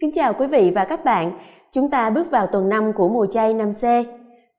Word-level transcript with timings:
Kính 0.00 0.10
chào 0.14 0.34
quý 0.34 0.46
vị 0.46 0.72
và 0.74 0.84
các 0.84 1.04
bạn. 1.04 1.32
Chúng 1.72 1.90
ta 1.90 2.10
bước 2.10 2.30
vào 2.30 2.46
tuần 2.46 2.68
5 2.68 2.92
của 2.92 3.08
mùa 3.08 3.26
chay 3.26 3.54
năm 3.54 3.72
C. 3.72 3.82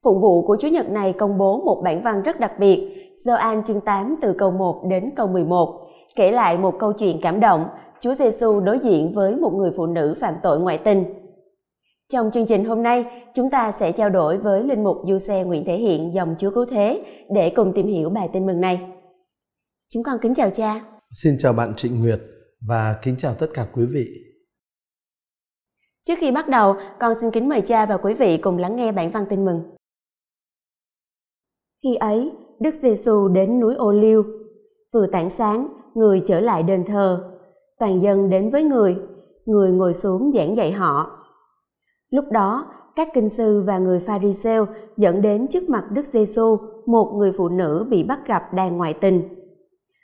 Phụng 0.03 0.21
vụ 0.21 0.47
của 0.47 0.57
Chủ 0.59 0.67
nhật 0.67 0.89
này 0.89 1.13
công 1.13 1.37
bố 1.37 1.61
một 1.65 1.81
bản 1.83 2.01
văn 2.01 2.21
rất 2.23 2.39
đặc 2.39 2.51
biệt, 2.59 2.93
Gioan 3.25 3.63
chương 3.63 3.81
8 3.81 4.15
từ 4.21 4.33
câu 4.37 4.51
1 4.51 4.83
đến 4.89 5.09
câu 5.15 5.27
11, 5.27 5.87
kể 6.15 6.31
lại 6.31 6.57
một 6.57 6.75
câu 6.79 6.93
chuyện 6.93 7.19
cảm 7.21 7.39
động, 7.39 7.65
Chúa 7.99 8.13
Giêsu 8.13 8.59
đối 8.59 8.79
diện 8.79 9.13
với 9.13 9.35
một 9.35 9.53
người 9.53 9.71
phụ 9.77 9.85
nữ 9.85 10.15
phạm 10.19 10.35
tội 10.43 10.59
ngoại 10.59 10.77
tình. 10.77 11.03
Trong 12.11 12.31
chương 12.31 12.45
trình 12.45 12.65
hôm 12.65 12.83
nay, 12.83 13.05
chúng 13.35 13.49
ta 13.49 13.71
sẽ 13.71 13.91
trao 13.91 14.09
đổi 14.09 14.37
với 14.37 14.63
linh 14.63 14.83
mục 14.83 14.97
Du 15.07 15.17
Xe 15.17 15.43
Nguyễn 15.43 15.65
Thể 15.65 15.77
Hiện 15.77 16.13
dòng 16.13 16.35
Chúa 16.39 16.51
Cứu 16.51 16.65
Thế 16.71 17.01
để 17.29 17.49
cùng 17.49 17.73
tìm 17.73 17.87
hiểu 17.87 18.09
bài 18.09 18.29
tin 18.33 18.45
mừng 18.45 18.61
này. 18.61 18.81
Chúng 19.89 20.03
con 20.03 20.17
kính 20.21 20.35
chào 20.35 20.49
cha. 20.49 20.81
Xin 21.11 21.35
chào 21.39 21.53
bạn 21.53 21.73
Trịnh 21.77 21.99
Nguyệt 21.99 22.19
và 22.67 22.95
kính 23.01 23.15
chào 23.17 23.33
tất 23.33 23.47
cả 23.53 23.67
quý 23.73 23.85
vị. 23.85 24.28
Trước 26.07 26.15
khi 26.19 26.31
bắt 26.31 26.49
đầu, 26.49 26.75
con 26.99 27.13
xin 27.21 27.31
kính 27.31 27.49
mời 27.49 27.61
cha 27.61 27.85
và 27.85 27.97
quý 27.97 28.13
vị 28.13 28.37
cùng 28.37 28.57
lắng 28.57 28.75
nghe 28.75 28.91
bản 28.91 29.11
văn 29.11 29.25
tin 29.29 29.45
mừng. 29.45 29.61
Khi 31.83 31.95
ấy, 31.95 32.31
Đức 32.59 32.75
Giêsu 32.75 33.27
đến 33.27 33.59
núi 33.59 33.75
Ô 33.75 33.91
Liêu, 33.91 34.23
vừa 34.93 35.07
tảng 35.07 35.29
sáng, 35.29 35.67
người 35.93 36.21
trở 36.25 36.39
lại 36.39 36.63
đền 36.63 36.85
thờ, 36.85 37.31
toàn 37.79 38.01
dân 38.01 38.29
đến 38.29 38.49
với 38.49 38.63
người, 38.63 38.97
người 39.45 39.71
ngồi 39.71 39.93
xuống 39.93 40.31
giảng 40.31 40.55
dạy 40.55 40.71
họ. 40.71 41.25
Lúc 42.09 42.25
đó, 42.31 42.65
các 42.95 43.07
kinh 43.13 43.29
sư 43.29 43.63
và 43.67 43.79
người 43.79 43.99
Pharisêu 43.99 44.65
dẫn 44.97 45.21
đến 45.21 45.47
trước 45.47 45.69
mặt 45.69 45.83
Đức 45.91 46.05
Giêsu 46.05 46.57
một 46.85 47.13
người 47.17 47.31
phụ 47.31 47.49
nữ 47.49 47.85
bị 47.89 48.03
bắt 48.03 48.27
gặp 48.27 48.53
đang 48.53 48.77
ngoại 48.77 48.93
tình. 48.93 49.29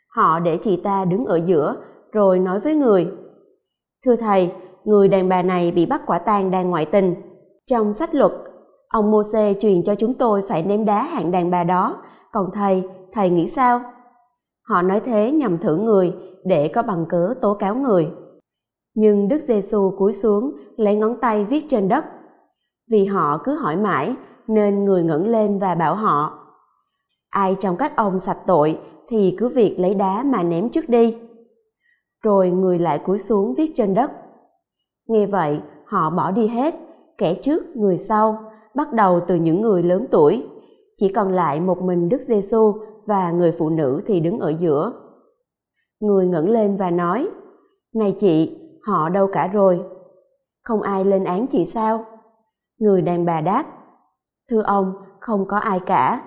Họ 0.08 0.40
để 0.40 0.58
chị 0.58 0.82
ta 0.84 1.06
đứng 1.06 1.26
ở 1.26 1.42
giữa, 1.46 1.76
rồi 2.12 2.40
nói 2.40 2.60
với 2.60 2.76
người: 2.76 3.08
"Thưa 4.06 4.16
thầy, 4.16 4.52
người 4.86 5.08
đàn 5.08 5.30
bà 5.30 5.42
này 5.42 5.72
bị 5.72 5.86
bắt 5.86 6.02
quả 6.06 6.20
tang 6.20 6.52
đang 6.52 6.70
ngoại 6.70 6.86
tình. 6.86 7.16
Trong 7.66 7.94
sách 7.94 8.16
luật, 8.16 8.32
ông 8.88 9.12
Môse 9.12 9.54
truyền 9.54 9.84
cho 9.84 9.96
chúng 9.96 10.14
tôi 10.14 10.42
phải 10.48 10.64
ném 10.64 10.86
đá 10.86 11.04
hạng 11.04 11.32
đàn 11.32 11.52
bà 11.52 11.64
đó, 11.64 12.04
còn 12.32 12.50
thầy, 12.54 12.84
thầy 13.12 13.30
nghĩ 13.30 13.48
sao?" 13.48 13.82
Họ 14.70 14.82
nói 14.82 15.00
thế 15.00 15.32
nhằm 15.32 15.58
thử 15.58 15.76
người 15.76 16.14
để 16.46 16.68
có 16.68 16.82
bằng 16.84 17.06
cớ 17.10 17.34
tố 17.42 17.54
cáo 17.54 17.76
người. 17.76 18.12
Nhưng 18.96 19.28
Đức 19.28 19.42
Giêsu 19.42 19.92
cúi 19.98 20.14
xuống, 20.14 20.52
lấy 20.78 20.96
ngón 20.96 21.18
tay 21.22 21.46
viết 21.46 21.66
trên 21.70 21.88
đất. 21.88 22.06
Vì 22.92 23.06
họ 23.06 23.42
cứ 23.44 23.56
hỏi 23.56 23.76
mãi, 23.76 24.16
nên 24.48 24.86
người 24.86 25.04
ngẩng 25.04 25.28
lên 25.28 25.60
và 25.60 25.76
bảo 25.76 25.96
họ: 25.96 26.40
Ai 27.30 27.56
trong 27.60 27.78
các 27.78 27.96
ông 27.96 28.20
sạch 28.20 28.38
tội 28.48 28.80
thì 29.08 29.36
cứ 29.40 29.50
việc 29.50 29.76
lấy 29.80 29.94
đá 29.94 30.24
mà 30.24 30.44
ném 30.44 30.70
trước 30.70 30.90
đi. 30.90 31.18
Rồi 32.24 32.52
người 32.52 32.80
lại 32.80 33.00
cúi 33.06 33.20
xuống 33.20 33.54
viết 33.58 33.72
trên 33.76 33.94
đất. 33.94 34.12
Nghe 35.08 35.26
vậy, 35.26 35.62
họ 35.86 36.10
bỏ 36.10 36.32
đi 36.32 36.48
hết, 36.48 36.76
kẻ 37.18 37.34
trước 37.34 37.76
người 37.76 37.98
sau, 37.98 38.52
bắt 38.76 38.94
đầu 38.94 39.20
từ 39.28 39.36
những 39.36 39.62
người 39.62 39.84
lớn 39.84 40.06
tuổi. 40.12 40.48
Chỉ 40.98 41.10
còn 41.14 41.32
lại 41.32 41.60
một 41.60 41.82
mình 41.82 42.10
Đức 42.10 42.22
Giêsu 42.22 42.74
và 43.06 43.32
người 43.32 43.52
phụ 43.52 43.70
nữ 43.70 44.02
thì 44.06 44.20
đứng 44.20 44.40
ở 44.40 44.50
giữa. 44.60 44.94
Người 46.00 46.28
ngẩng 46.28 46.50
lên 46.50 46.78
và 46.78 46.92
nói: 46.92 47.28
"Này 47.96 48.16
chị, 48.20 48.60
họ 48.84 49.10
đâu 49.10 49.28
cả 49.34 49.48
rồi? 49.48 49.84
Không 50.64 50.82
ai 50.82 51.06
lên 51.06 51.24
án 51.24 51.48
chị 51.48 51.66
sao?" 51.66 52.06
Người 52.80 53.02
đàn 53.02 53.26
bà 53.26 53.42
đáp: 53.42 53.66
"Thưa 54.50 54.62
ông, 54.62 54.94
không 55.20 55.46
có 55.48 55.58
ai 55.58 55.80
cả." 55.80 56.24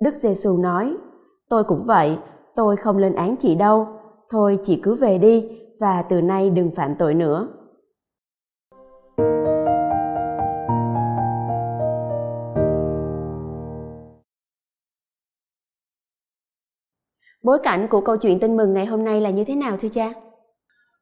Đức 0.00 0.14
Giêsu 0.14 0.56
nói: 0.56 0.96
"Tôi 1.48 1.64
cũng 1.64 1.84
vậy, 1.86 2.18
tôi 2.56 2.76
không 2.76 2.98
lên 2.98 3.14
án 3.14 3.36
chị 3.36 3.54
đâu, 3.54 3.86
thôi 4.30 4.58
chị 4.62 4.80
cứ 4.82 4.94
về 4.94 5.18
đi 5.18 5.58
và 5.80 6.02
từ 6.02 6.22
nay 6.22 6.50
đừng 6.50 6.70
phạm 6.70 6.94
tội 6.98 7.14
nữa." 7.14 7.48
Bối 17.42 17.58
cảnh 17.62 17.86
của 17.90 18.00
câu 18.00 18.16
chuyện 18.16 18.40
tin 18.40 18.56
mừng 18.56 18.72
ngày 18.72 18.86
hôm 18.86 19.04
nay 19.04 19.20
là 19.20 19.30
như 19.30 19.44
thế 19.44 19.54
nào 19.54 19.76
thưa 19.80 19.88
cha? 19.88 20.12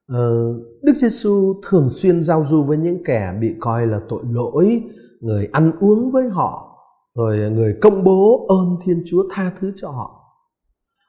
Ờ, 0.06 0.54
Đức 0.82 0.92
Giêsu 0.96 1.54
thường 1.68 1.88
xuyên 1.88 2.22
giao 2.22 2.44
du 2.48 2.62
với 2.62 2.76
những 2.76 3.04
kẻ 3.04 3.34
bị 3.40 3.54
coi 3.60 3.86
là 3.86 4.00
tội 4.08 4.22
lỗi, 4.30 4.82
người 5.20 5.48
ăn 5.52 5.72
uống 5.80 6.10
với 6.10 6.28
họ, 6.28 6.76
rồi 7.14 7.50
người 7.50 7.76
công 7.80 8.04
bố 8.04 8.46
ơn 8.48 8.76
Thiên 8.84 9.02
Chúa 9.06 9.28
tha 9.30 9.52
thứ 9.60 9.72
cho 9.76 9.90
họ. 9.90 10.20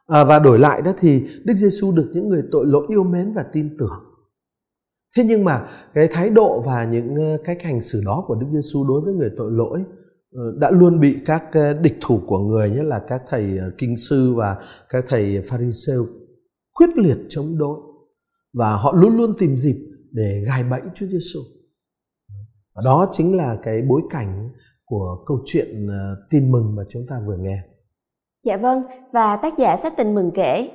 À, 0.07 0.23
và 0.23 0.39
đổi 0.39 0.59
lại 0.59 0.81
đó 0.81 0.91
thì 0.97 1.27
Đức 1.45 1.53
Giêsu 1.57 1.91
được 1.91 2.11
những 2.13 2.29
người 2.29 2.43
tội 2.51 2.65
lỗi 2.65 2.85
yêu 2.89 3.03
mến 3.03 3.33
và 3.33 3.45
tin 3.53 3.77
tưởng. 3.79 3.99
Thế 5.17 5.23
nhưng 5.23 5.43
mà 5.43 5.67
cái 5.93 6.07
thái 6.11 6.29
độ 6.29 6.61
và 6.65 6.85
những 6.85 7.15
ờ, 7.15 7.37
cái 7.43 7.55
cách 7.55 7.63
hành 7.63 7.81
xử 7.81 8.01
đó 8.05 8.23
của 8.27 8.35
Đức 8.35 8.47
Giêsu 8.49 8.87
đối 8.87 9.01
với 9.01 9.13
người 9.13 9.29
tội 9.37 9.51
lỗi 9.51 9.83
Ờ, 10.35 10.41
đã 10.57 10.71
luôn 10.71 10.99
bị 10.99 11.17
các 11.25 11.43
ờ, 11.51 11.73
địch 11.73 11.97
thủ 12.01 12.19
của 12.27 12.39
người 12.39 12.69
nhất 12.69 12.83
là 12.83 13.01
các 13.07 13.21
thầy 13.27 13.57
ờ, 13.57 13.71
kinh 13.77 13.97
sư 13.97 14.33
và 14.37 14.57
các 14.89 15.05
thầy 15.07 15.41
pharisêu 15.49 16.07
quyết 16.73 16.89
liệt 16.95 17.17
chống 17.29 17.57
đối 17.57 17.77
và 18.53 18.75
họ 18.75 18.93
luôn 18.95 19.17
luôn 19.17 19.33
tìm 19.39 19.57
dịp 19.57 19.75
để 20.11 20.43
gài 20.47 20.63
bẫy 20.63 20.81
Chúa 20.95 21.05
Giêsu. 21.05 21.39
Và 22.75 22.81
đó 22.85 23.09
chính 23.11 23.37
là 23.37 23.57
cái 23.63 23.81
bối 23.89 24.01
cảnh 24.09 24.49
của 24.85 25.23
câu 25.25 25.37
chuyện 25.45 25.87
tin 26.29 26.51
mừng 26.51 26.75
mà 26.75 26.83
chúng 26.89 27.03
ta 27.09 27.21
vừa 27.27 27.37
nghe. 27.37 27.63
Dạ 28.43 28.57
vâng, 28.57 28.83
và 29.13 29.35
tác 29.35 29.57
giả 29.57 29.77
sách 29.83 29.93
tin 29.97 30.15
mừng 30.15 30.31
kể. 30.33 30.69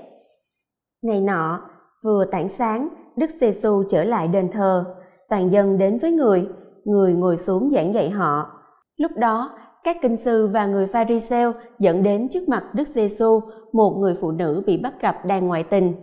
Ngày 1.03 1.21
nọ, 1.21 1.71
vừa 2.05 2.25
tảng 2.33 2.49
sáng, 2.49 2.89
Đức 3.17 3.31
Giêsu 3.41 3.83
trở 3.91 4.05
lại 4.05 4.29
đền 4.29 4.51
thờ, 4.53 4.85
toàn 5.29 5.53
dân 5.53 5.79
đến 5.79 5.99
với 5.99 6.13
người, 6.13 6.49
người 6.85 7.15
ngồi 7.15 7.37
xuống 7.37 7.71
giảng 7.71 7.95
dạy 7.95 8.11
họ 8.11 8.56
Lúc 8.97 9.13
đó, 9.17 9.51
các 9.85 9.97
kinh 10.03 10.17
sư 10.17 10.51
và 10.53 10.67
người 10.67 10.87
Pharisee 10.87 11.53
dẫn 11.79 12.03
đến 12.03 12.29
trước 12.29 12.49
mặt 12.49 12.65
Đức 12.75 12.89
Giêsu 12.89 13.41
một 13.73 13.97
người 13.99 14.15
phụ 14.21 14.31
nữ 14.31 14.63
bị 14.67 14.79
bắt 14.79 14.95
gặp 15.01 15.25
đang 15.25 15.47
ngoại 15.47 15.63
tình. 15.63 15.95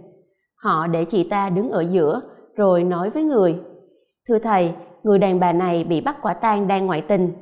Họ 0.56 0.88
để 0.88 1.06
chị 1.06 1.30
ta 1.30 1.50
đứng 1.50 1.72
ở 1.72 1.82
giữa, 1.82 2.22
rồi 2.56 2.84
nói 2.84 3.10
với 3.10 3.24
người: 3.24 3.60
"Thưa 4.28 4.40
thầy, 4.40 4.74
người 5.04 5.20
đàn 5.20 5.40
bà 5.40 5.54
này 5.54 5.84
bị 5.84 6.02
bắt 6.02 6.18
quả 6.22 6.34
tang 6.34 6.68
đang 6.68 6.86
ngoại 6.86 7.02
tình. 7.02 7.34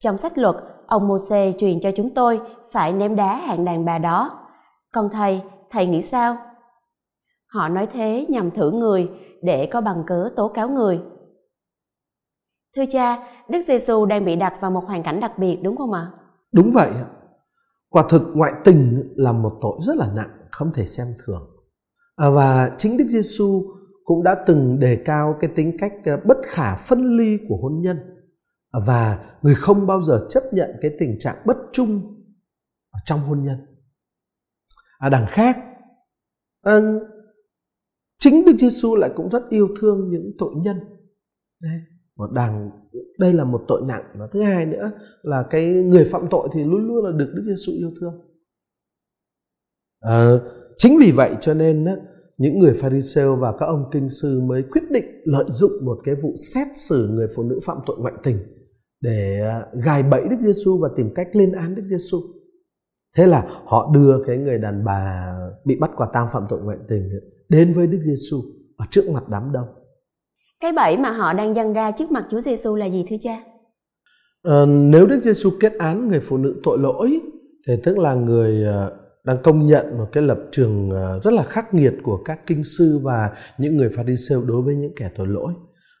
Trong 0.00 0.18
sách 0.18 0.38
luật, 0.38 0.56
ông 0.86 1.08
Môse 1.08 1.52
truyền 1.58 1.80
cho 1.80 1.90
chúng 1.96 2.10
tôi 2.10 2.40
phải 2.72 2.92
ném 2.92 3.16
đá 3.16 3.36
hạng 3.36 3.64
đàn 3.64 3.84
bà 3.84 3.98
đó. 3.98 4.30
Còn 4.92 5.08
thầy, 5.12 5.42
thầy 5.70 5.86
nghĩ 5.86 6.02
sao?" 6.02 6.36
Họ 7.54 7.68
nói 7.68 7.86
thế 7.92 8.26
nhằm 8.28 8.50
thử 8.50 8.70
người 8.70 9.10
để 9.42 9.66
có 9.66 9.80
bằng 9.80 10.02
cớ 10.06 10.30
tố 10.36 10.48
cáo 10.48 10.68
người. 10.68 11.00
Thưa 12.76 12.84
cha, 12.90 13.18
Đức 13.48 13.58
Giêsu 13.66 14.06
đang 14.06 14.24
bị 14.24 14.36
đặt 14.36 14.54
vào 14.60 14.70
một 14.70 14.84
hoàn 14.86 15.02
cảnh 15.02 15.20
đặc 15.20 15.32
biệt 15.38 15.58
đúng 15.62 15.76
không 15.76 15.92
ạ? 15.92 16.10
Đúng 16.52 16.70
vậy. 16.70 16.90
Quả 17.88 18.04
thực 18.08 18.22
ngoại 18.34 18.52
tình 18.64 19.12
là 19.16 19.32
một 19.32 19.58
tội 19.60 19.78
rất 19.80 19.96
là 19.96 20.12
nặng, 20.14 20.30
không 20.50 20.72
thể 20.74 20.86
xem 20.86 21.14
thường. 21.24 21.50
À, 22.16 22.30
và 22.30 22.70
chính 22.78 22.96
Đức 22.96 23.04
Giêsu 23.08 23.62
cũng 24.04 24.22
đã 24.22 24.44
từng 24.46 24.78
đề 24.78 25.02
cao 25.04 25.36
cái 25.40 25.50
tính 25.56 25.76
cách 25.78 25.92
ờ, 26.04 26.16
bất 26.24 26.36
khả 26.46 26.76
phân 26.76 27.16
ly 27.16 27.38
của 27.48 27.56
hôn 27.62 27.80
nhân 27.80 27.98
à, 28.70 28.80
và 28.86 29.18
người 29.42 29.54
không 29.54 29.86
bao 29.86 30.02
giờ 30.02 30.26
chấp 30.28 30.42
nhận 30.52 30.70
cái 30.80 30.90
tình 30.98 31.16
trạng 31.20 31.36
bất 31.46 31.56
trung 31.72 32.00
ở 32.90 32.98
trong 33.04 33.20
hôn 33.20 33.42
nhân. 33.42 33.58
À, 34.98 35.08
đằng 35.08 35.26
khác, 35.28 35.58
à, 36.62 36.80
chính 38.18 38.44
Đức 38.44 38.56
Giêsu 38.58 38.96
lại 38.96 39.10
cũng 39.16 39.30
rất 39.30 39.42
yêu 39.50 39.68
thương 39.80 40.10
những 40.10 40.32
tội 40.38 40.54
nhân. 40.56 40.76
Đấy 41.60 41.80
một 42.18 42.32
đằng 42.32 42.70
đây 43.18 43.32
là 43.32 43.44
một 43.44 43.64
tội 43.68 43.82
nặng 43.86 44.04
và 44.18 44.28
thứ 44.32 44.42
hai 44.42 44.66
nữa 44.66 44.92
là 45.22 45.44
cái 45.50 45.82
người 45.82 46.04
phạm 46.04 46.26
tội 46.30 46.48
thì 46.52 46.64
luôn 46.64 46.86
luôn 46.86 47.04
là 47.04 47.12
được 47.12 47.32
Đức 47.34 47.42
Giêsu 47.46 47.72
yêu 47.72 47.90
thương 48.00 48.14
à, 50.00 50.32
chính 50.76 50.98
vì 51.00 51.12
vậy 51.12 51.34
cho 51.40 51.54
nên 51.54 51.84
đó, 51.84 51.92
những 52.38 52.58
người 52.58 52.74
Pharisêu 52.74 53.36
và 53.36 53.52
các 53.58 53.66
ông 53.66 53.84
kinh 53.92 54.08
sư 54.08 54.40
mới 54.40 54.62
quyết 54.62 54.90
định 54.90 55.04
lợi 55.24 55.44
dụng 55.48 55.72
một 55.84 55.98
cái 56.04 56.14
vụ 56.14 56.34
xét 56.52 56.66
xử 56.74 57.08
người 57.12 57.26
phụ 57.36 57.42
nữ 57.42 57.60
phạm 57.64 57.78
tội 57.86 57.96
ngoại 57.98 58.14
tình 58.22 58.38
để 59.00 59.40
à, 59.40 59.66
gài 59.84 60.02
bẫy 60.02 60.28
Đức 60.30 60.36
Giêsu 60.40 60.78
và 60.78 60.88
tìm 60.96 61.14
cách 61.14 61.36
lên 61.36 61.52
án 61.52 61.74
Đức 61.74 61.82
Giêsu. 61.86 62.18
Thế 63.16 63.26
là 63.26 63.44
họ 63.64 63.90
đưa 63.94 64.24
cái 64.26 64.36
người 64.36 64.58
đàn 64.58 64.84
bà 64.84 65.34
bị 65.64 65.76
bắt 65.80 65.90
quả 65.96 66.08
tang 66.12 66.28
phạm 66.32 66.42
tội 66.48 66.60
ngoại 66.62 66.78
tình 66.88 67.10
đến 67.48 67.74
với 67.74 67.86
Đức 67.86 67.98
Giêsu 68.02 68.42
ở 68.76 68.84
trước 68.90 69.10
mặt 69.10 69.28
đám 69.28 69.52
đông. 69.52 69.66
Cái 70.60 70.72
bẫy 70.72 70.96
mà 70.96 71.10
họ 71.10 71.32
đang 71.32 71.56
dâng 71.56 71.72
ra 71.72 71.90
trước 71.90 72.10
mặt 72.10 72.24
Chúa 72.30 72.40
Giêsu 72.40 72.74
là 72.74 72.86
gì 72.86 73.04
thưa 73.10 73.16
cha? 73.22 73.40
À, 74.42 74.66
nếu 74.66 75.06
Đức 75.06 75.20
Giêsu 75.22 75.50
kết 75.60 75.72
án 75.78 76.08
người 76.08 76.20
phụ 76.20 76.36
nữ 76.36 76.60
tội 76.62 76.78
lỗi 76.78 77.20
thì 77.66 77.74
tức 77.84 77.98
là 77.98 78.14
người 78.14 78.64
ờ, 78.64 78.92
đang 79.24 79.42
công 79.42 79.66
nhận 79.66 79.98
một 79.98 80.06
cái 80.12 80.22
lập 80.22 80.38
trường 80.52 80.90
ờ, 80.90 81.20
rất 81.24 81.34
là 81.34 81.42
khắc 81.42 81.74
nghiệt 81.74 81.94
của 82.02 82.22
các 82.24 82.46
kinh 82.46 82.64
sư 82.64 83.00
và 83.02 83.30
những 83.58 83.76
người 83.76 83.90
pha 83.96 84.02
siêu 84.28 84.44
đối 84.44 84.62
với 84.62 84.74
những 84.74 84.92
kẻ 84.96 85.10
tội 85.16 85.26
lỗi 85.26 85.52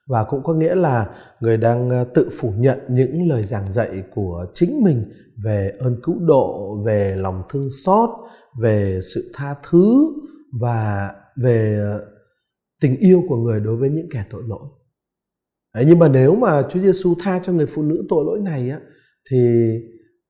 và 0.06 0.24
cũng 0.24 0.42
có 0.42 0.54
nghĩa 0.54 0.74
là 0.74 1.06
người 1.40 1.56
đang 1.56 1.90
tự 2.14 2.28
phủ 2.40 2.52
nhận 2.56 2.78
những 2.88 3.28
lời 3.28 3.44
giảng 3.44 3.72
dạy 3.72 4.02
của 4.14 4.46
chính 4.54 4.80
mình 4.84 5.12
về 5.44 5.72
ơn 5.78 5.96
cứu 6.02 6.16
độ, 6.20 6.76
về 6.86 7.14
lòng 7.16 7.42
thương 7.48 7.68
xót, 7.84 8.10
về 8.60 9.00
sự 9.14 9.32
tha 9.34 9.54
thứ 9.70 10.12
và 10.60 11.10
về 11.42 11.80
tình 12.80 12.96
yêu 12.96 13.24
của 13.28 13.36
người 13.36 13.60
đối 13.60 13.76
với 13.76 13.90
những 13.90 14.08
kẻ 14.10 14.24
tội 14.30 14.42
lỗi 14.46 14.68
Đấy, 15.74 15.84
nhưng 15.88 15.98
mà 15.98 16.08
nếu 16.08 16.36
mà 16.36 16.62
Chúa 16.70 16.80
Giêsu 16.80 17.14
tha 17.20 17.38
cho 17.42 17.52
người 17.52 17.66
phụ 17.66 17.82
nữ 17.82 18.04
tội 18.08 18.24
lỗi 18.24 18.40
này 18.40 18.70
á 18.70 18.78
thì 19.30 19.38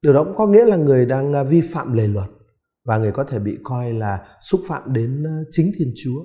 điều 0.02 0.12
đó 0.12 0.24
cũng 0.24 0.34
có 0.34 0.46
nghĩa 0.46 0.64
là 0.64 0.76
người 0.76 1.06
đang 1.06 1.32
à, 1.32 1.42
vi 1.42 1.60
phạm 1.60 1.92
lề 1.92 2.06
luật 2.06 2.28
và 2.84 2.98
người 2.98 3.12
có 3.12 3.24
thể 3.24 3.38
bị 3.38 3.58
coi 3.62 3.92
là 3.92 4.18
xúc 4.40 4.60
phạm 4.68 4.92
đến 4.92 5.24
chính 5.50 5.72
Thiên 5.78 5.92
Chúa. 5.96 6.24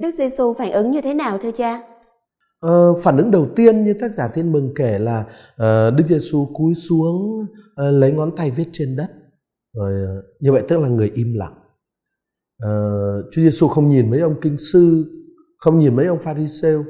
Đức 0.00 0.10
Giêsu 0.18 0.54
phản 0.58 0.72
ứng 0.72 0.90
như 0.90 1.00
thế 1.00 1.14
nào 1.14 1.38
thưa 1.42 1.50
cha? 1.50 1.82
Ờ, 2.60 2.94
phản 3.02 3.16
ứng 3.16 3.30
đầu 3.30 3.48
tiên 3.56 3.84
như 3.84 3.94
tác 4.00 4.14
giả 4.14 4.28
Tin 4.28 4.52
mừng 4.52 4.72
kể 4.76 4.98
là 4.98 5.20
uh, 5.20 5.94
Đức 5.96 6.04
Giêsu 6.06 6.46
cúi 6.54 6.74
xuống 6.74 7.40
uh, 7.40 7.46
lấy 7.76 8.12
ngón 8.12 8.36
tay 8.36 8.50
viết 8.50 8.68
trên 8.72 8.96
đất. 8.96 9.08
Rồi 9.72 9.92
uh, 10.18 10.24
như 10.40 10.52
vậy 10.52 10.62
tức 10.68 10.80
là 10.80 10.88
người 10.88 11.10
im 11.14 11.34
lặng. 11.34 11.57
Uh, 12.66 13.24
Chúa 13.32 13.42
Giêsu 13.42 13.68
không 13.68 13.90
nhìn 13.90 14.10
mấy 14.10 14.20
ông 14.20 14.40
kinh 14.40 14.58
sư, 14.58 15.04
không 15.58 15.78
nhìn 15.78 15.96
mấy 15.96 16.06
ông 16.06 16.18
pharisêu, 16.18 16.84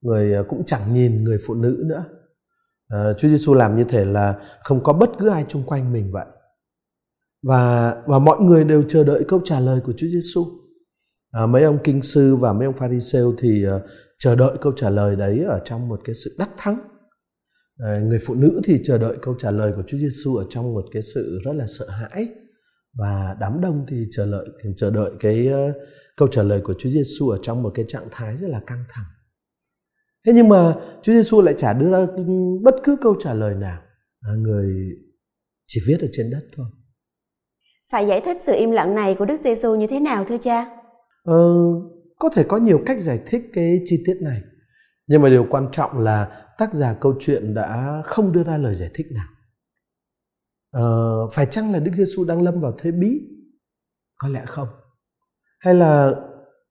người 0.00 0.34
ờ, 0.34 0.42
cũng 0.48 0.64
chẳng 0.66 0.94
nhìn 0.94 1.24
người 1.24 1.38
phụ 1.46 1.54
nữ 1.54 1.84
nữa. 1.86 2.04
Uh, 2.94 3.18
Chúa 3.18 3.28
Giêsu 3.28 3.54
làm 3.54 3.76
như 3.76 3.84
thể 3.84 4.04
là 4.04 4.34
không 4.64 4.82
có 4.82 4.92
bất 4.92 5.10
cứ 5.18 5.28
ai 5.28 5.44
chung 5.48 5.62
quanh 5.66 5.92
mình 5.92 6.12
vậy. 6.12 6.26
Và 7.42 7.94
và 8.06 8.18
mọi 8.18 8.40
người 8.40 8.64
đều 8.64 8.82
chờ 8.88 9.04
đợi 9.04 9.24
câu 9.28 9.40
trả 9.44 9.60
lời 9.60 9.80
của 9.84 9.92
Chúa 9.96 10.06
Giêsu. 10.06 10.46
À, 11.30 11.46
mấy 11.46 11.62
ông 11.62 11.78
kinh 11.84 12.02
sư 12.02 12.36
và 12.36 12.52
mấy 12.52 12.66
ông 12.66 12.76
pharisêu 12.76 13.34
thì 13.38 13.66
uh, 13.66 13.82
chờ 14.18 14.36
đợi 14.36 14.56
câu 14.60 14.72
trả 14.76 14.90
lời 14.90 15.16
đấy 15.16 15.44
ở 15.48 15.60
trong 15.64 15.88
một 15.88 16.00
cái 16.04 16.14
sự 16.14 16.36
đắc 16.38 16.50
thắng. 16.56 16.78
Người 17.78 18.18
phụ 18.26 18.34
nữ 18.34 18.60
thì 18.64 18.80
chờ 18.84 18.98
đợi 18.98 19.16
câu 19.22 19.34
trả 19.38 19.50
lời 19.50 19.72
của 19.76 19.82
Chúa 19.86 19.98
Giêsu 19.98 20.36
ở 20.36 20.44
trong 20.50 20.74
một 20.74 20.84
cái 20.92 21.02
sự 21.02 21.40
rất 21.44 21.52
là 21.52 21.66
sợ 21.78 21.86
hãi 21.88 22.28
và 22.98 23.36
đám 23.40 23.60
đông 23.60 23.86
thì 23.88 24.06
chờ 24.10 24.26
đợi 24.26 24.48
chờ 24.76 24.90
đợi 24.90 25.10
cái 25.20 25.48
uh, 25.48 25.76
câu 26.16 26.28
trả 26.28 26.42
lời 26.42 26.60
của 26.64 26.74
Chúa 26.78 26.88
Giêsu 26.90 27.28
ở 27.28 27.38
trong 27.42 27.62
một 27.62 27.70
cái 27.74 27.84
trạng 27.88 28.08
thái 28.10 28.36
rất 28.36 28.48
là 28.50 28.60
căng 28.66 28.84
thẳng. 28.88 29.04
Thế 30.26 30.32
nhưng 30.32 30.48
mà 30.48 30.74
Chúa 31.02 31.12
Giêsu 31.12 31.40
lại 31.40 31.54
chả 31.58 31.72
đưa 31.72 31.90
ra 31.90 32.06
bất 32.62 32.74
cứ 32.82 32.96
câu 33.00 33.14
trả 33.20 33.34
lời 33.34 33.54
nào. 33.54 33.78
À, 34.20 34.32
người 34.38 34.72
chỉ 35.66 35.80
viết 35.86 35.96
ở 36.00 36.08
trên 36.12 36.30
đất 36.30 36.42
thôi. 36.56 36.66
Phải 37.90 38.06
giải 38.06 38.22
thích 38.24 38.36
sự 38.46 38.52
im 38.52 38.70
lặng 38.70 38.94
này 38.94 39.16
của 39.18 39.24
Đức 39.24 39.40
Giêsu 39.44 39.74
như 39.74 39.86
thế 39.86 40.00
nào 40.00 40.24
thưa 40.28 40.38
cha? 40.38 40.66
Ờ, 41.24 41.54
có 42.18 42.30
thể 42.34 42.44
có 42.48 42.56
nhiều 42.56 42.80
cách 42.86 43.00
giải 43.00 43.20
thích 43.26 43.42
cái 43.52 43.80
chi 43.84 44.02
tiết 44.06 44.16
này 44.20 44.40
nhưng 45.06 45.22
mà 45.22 45.28
điều 45.28 45.46
quan 45.50 45.68
trọng 45.72 45.98
là 45.98 46.28
tác 46.58 46.74
giả 46.74 46.94
câu 47.00 47.14
chuyện 47.20 47.54
đã 47.54 48.02
không 48.04 48.32
đưa 48.32 48.44
ra 48.44 48.58
lời 48.58 48.74
giải 48.74 48.90
thích 48.94 49.06
nào 49.14 49.26
ờ, 50.76 51.28
phải 51.32 51.46
chăng 51.46 51.72
là 51.72 51.78
đức 51.78 51.92
giêsu 51.94 52.24
đang 52.24 52.42
lâm 52.42 52.60
vào 52.60 52.74
thế 52.78 52.90
bí? 52.90 53.20
Có 54.18 54.28
lẽ 54.28 54.42
không. 54.46 54.68
Hay 55.60 55.74
là 55.74 56.12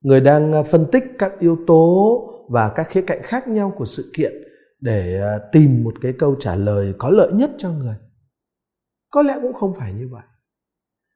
người 0.01 0.21
đang 0.21 0.51
ờ, 0.51 0.63
phân 0.63 0.85
tích 0.91 1.03
các 1.19 1.31
yếu 1.39 1.57
tố 1.67 2.21
và 2.49 2.69
các 2.69 2.87
khía 2.89 3.01
cạnh 3.01 3.19
khác 3.23 3.47
nhau 3.47 3.73
của 3.77 3.85
sự 3.85 4.11
kiện 4.13 4.33
để 4.79 5.19
ờ, 5.19 5.49
tìm 5.51 5.83
một 5.83 5.93
cái 6.01 6.13
câu 6.19 6.35
trả 6.39 6.55
lời 6.55 6.93
có 6.97 7.09
lợi 7.09 7.31
nhất 7.33 7.51
cho 7.57 7.71
người? 7.71 7.95
Có 9.09 9.21
lẽ 9.21 9.39
cũng 9.41 9.53
không 9.53 9.73
phải 9.73 9.93
như 9.93 10.07
vậy. 10.11 10.23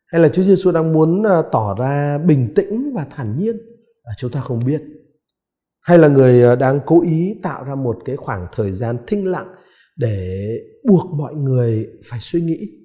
Hay 0.05 0.21
là 0.21 0.29
Chúa 0.29 0.43
Giêsu 0.43 0.71
đang 0.71 0.93
muốn 0.93 1.23
ờ, 1.23 1.49
tỏ 1.51 1.75
ra 1.79 2.17
bình 2.17 2.53
tĩnh 2.55 2.93
và 2.95 3.05
thản 3.09 3.39
nhiên? 3.39 3.57
À, 4.03 4.13
chúng 4.17 4.31
ta 4.31 4.41
không 4.41 4.65
biết. 4.65 4.81
Hay 5.81 5.97
là 5.97 6.07
người 6.07 6.55
đang 6.55 6.79
cố 6.85 7.01
ý 7.01 7.39
tạo 7.43 7.63
ra 7.63 7.75
một 7.75 7.97
cái 8.05 8.15
khoảng 8.15 8.47
thời 8.51 8.71
gian 8.71 8.97
thinh 9.07 9.25
lặng 9.25 9.47
để 9.97 10.47
buộc 10.87 11.11
mọi 11.11 11.35
người 11.35 11.87
phải 12.09 12.19
suy 12.21 12.41
nghĩ? 12.41 12.78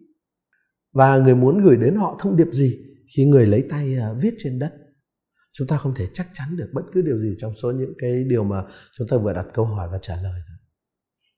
Và 0.94 1.19
người 1.19 1.35
muốn 1.35 1.62
gửi 1.64 1.76
đến 1.76 1.94
họ 1.94 2.17
thông 2.20 2.37
điệp 2.37 2.49
gì 2.52 2.79
khi 3.17 3.25
người 3.25 3.46
lấy 3.46 3.64
tay 3.70 3.96
à, 4.00 4.08
viết 4.23 4.35
trên 4.38 4.58
đất? 4.58 4.73
Chúng 5.52 5.69
ta 5.69 5.76
không 5.76 5.93
thể 5.96 6.05
chắc 6.12 6.26
chắn 6.32 6.56
được 6.56 6.70
bất 6.73 6.82
cứ 6.93 7.02
điều 7.02 7.19
gì 7.19 7.35
trong 7.38 7.52
số 7.62 7.70
những 7.70 7.93
cái 7.99 8.25
điều 8.25 8.44
mà 8.44 8.62
chúng 8.99 9.08
ta 9.11 9.17
vừa 9.17 9.32
đặt 9.32 9.46
câu 9.55 9.64
hỏi 9.64 9.88
và 9.93 9.99
trả 10.02 10.17
lời 10.23 10.41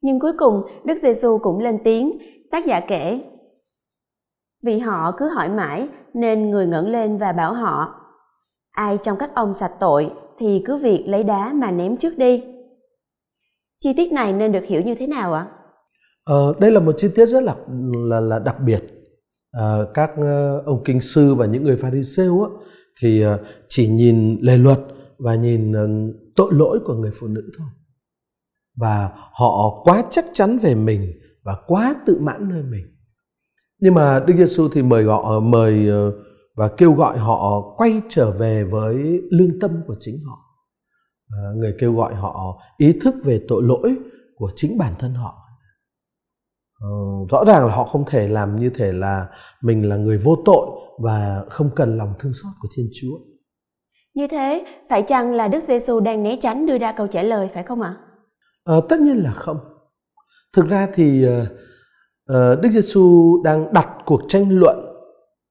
nhưng 0.07 0.21
cuối 0.21 0.33
cùng 0.39 0.63
Đức 0.85 0.95
Giêsu 1.03 1.39
cũng 1.39 1.59
lên 1.59 1.79
tiếng. 1.85 2.19
Tác 2.51 2.67
giả 2.67 2.81
kể 2.81 3.21
vì 4.65 4.79
họ 4.79 5.15
cứ 5.19 5.29
hỏi 5.29 5.49
mãi 5.49 5.89
nên 6.15 6.51
người 6.51 6.67
ngẩng 6.67 6.91
lên 6.91 7.19
và 7.19 7.33
bảo 7.33 7.55
họ 7.55 7.95
ai 8.71 8.99
trong 9.03 9.19
các 9.19 9.31
ông 9.35 9.55
sạch 9.55 9.73
tội 9.81 10.11
thì 10.39 10.63
cứ 10.67 10.77
việc 10.77 11.05
lấy 11.07 11.23
đá 11.23 11.53
mà 11.53 11.71
ném 11.71 11.97
trước 11.97 12.19
đi 12.19 12.45
chi 13.81 13.93
tiết 13.97 14.13
này 14.13 14.33
nên 14.33 14.53
được 14.53 14.65
hiểu 14.65 14.83
như 14.83 14.95
thế 14.95 15.07
nào 15.07 15.35
ạ? 15.35 15.47
Ờ, 16.25 16.55
đây 16.61 16.71
là 16.71 16.81
một 16.81 16.95
chi 16.97 17.09
tiết 17.15 17.27
rất 17.27 17.43
là 17.43 17.55
là, 18.11 18.21
là 18.21 18.39
đặc 18.39 18.57
biệt 18.67 18.81
Ờ, 19.57 19.91
các 19.95 20.11
uh, 20.11 20.65
ông 20.65 20.83
kinh 20.85 21.01
sư 21.01 21.35
và 21.35 21.47
những 21.47 21.65
người 21.65 21.77
pharisêu 21.77 22.43
á, 22.43 22.51
thì 23.01 23.27
uh, 23.27 23.41
chỉ 23.69 23.89
nhìn 23.89 24.39
lề 24.41 24.57
luật 24.57 24.79
và 25.19 25.35
nhìn 25.35 25.73
uh, 25.73 26.17
tội 26.37 26.53
lỗi 26.53 26.79
của 26.85 26.95
người 26.95 27.11
phụ 27.15 27.27
nữ 27.27 27.43
thôi. 27.59 27.67
Và 28.77 29.11
họ 29.33 29.83
quá 29.85 30.05
chắc 30.11 30.25
chắn 30.33 30.59
về 30.59 30.75
mình 30.75 31.13
và 31.45 31.57
quá 31.67 31.95
tự 32.07 32.19
mãn 32.21 32.49
nơi 32.49 32.63
mình. 32.63 32.87
Nhưng 33.81 33.95
mà 33.95 34.21
Đức 34.21 34.35
Giêsu 34.37 34.69
thì 34.69 34.83
mời 34.83 35.03
gọi 35.03 35.41
mời 35.41 35.89
và 36.57 36.69
kêu 36.69 36.93
gọi 36.93 37.19
họ 37.19 37.63
quay 37.77 38.03
trở 38.09 38.31
về 38.31 38.65
với 38.65 39.23
lương 39.31 39.61
tâm 39.61 39.71
của 39.87 39.97
chính 40.01 40.19
họ. 40.27 40.39
À, 41.29 41.43
người 41.57 41.75
kêu 41.79 41.95
gọi 41.95 42.15
họ 42.15 42.63
ý 42.77 42.93
thức 43.01 43.15
về 43.25 43.45
tội 43.49 43.63
lỗi 43.63 43.97
của 44.37 44.51
chính 44.57 44.79
bản 44.79 44.93
thân 44.99 45.15
họ 45.15 45.46
à, 46.81 46.89
rõ 47.31 47.45
ràng 47.47 47.67
là 47.67 47.75
họ 47.75 47.85
không 47.85 48.05
thể 48.07 48.29
làm 48.29 48.57
như 48.57 48.71
thể 48.71 48.93
là 48.93 49.27
mình 49.63 49.89
là 49.89 49.97
người 49.97 50.19
vô 50.19 50.37
tội 50.45 50.67
và 51.03 51.45
không 51.51 51.71
cần 51.75 51.99
lòng 51.99 52.15
thương 52.19 52.33
xót 52.33 52.53
của 52.61 52.69
thiên 52.77 52.89
chúa. 53.01 53.19
Như 54.15 54.27
thế 54.31 54.65
phải 54.89 55.03
chăng 55.03 55.35
là 55.35 55.49
đức 55.49 55.61
giêsu 55.69 56.01
đang 56.01 56.23
né 56.23 56.37
tránh 56.43 56.67
đưa 56.67 56.79
ra 56.79 56.95
câu 56.97 57.07
trả 57.07 57.23
lời 57.23 57.49
phải 57.55 57.63
không 57.63 57.83
ạ? 57.83 57.97
À, 58.65 58.75
tất 58.89 59.01
nhiên 59.01 59.17
là 59.17 59.33
không. 59.33 59.59
Thực 60.53 60.69
ra 60.69 60.89
thì 60.95 61.27
uh, 61.29 62.37
đức 62.63 62.69
giêsu 62.71 63.37
đang 63.45 63.73
đặt 63.73 63.89
cuộc 64.05 64.21
tranh 64.29 64.59
luận 64.59 64.77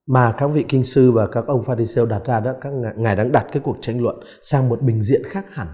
mà 0.07 0.33
các 0.37 0.47
vị 0.47 0.65
kinh 0.67 0.83
sư 0.83 1.11
và 1.11 1.27
các 1.27 1.47
ông 1.47 1.63
Pharisêu 1.63 2.05
đặt 2.05 2.25
ra 2.25 2.39
đó 2.39 2.53
các 2.61 2.73
ngài 2.95 3.15
đang 3.15 3.31
đặt 3.31 3.45
cái 3.51 3.61
cuộc 3.65 3.77
tranh 3.81 4.01
luận 4.01 4.15
sang 4.41 4.69
một 4.69 4.81
bình 4.81 5.01
diện 5.01 5.21
khác 5.25 5.53
hẳn. 5.53 5.67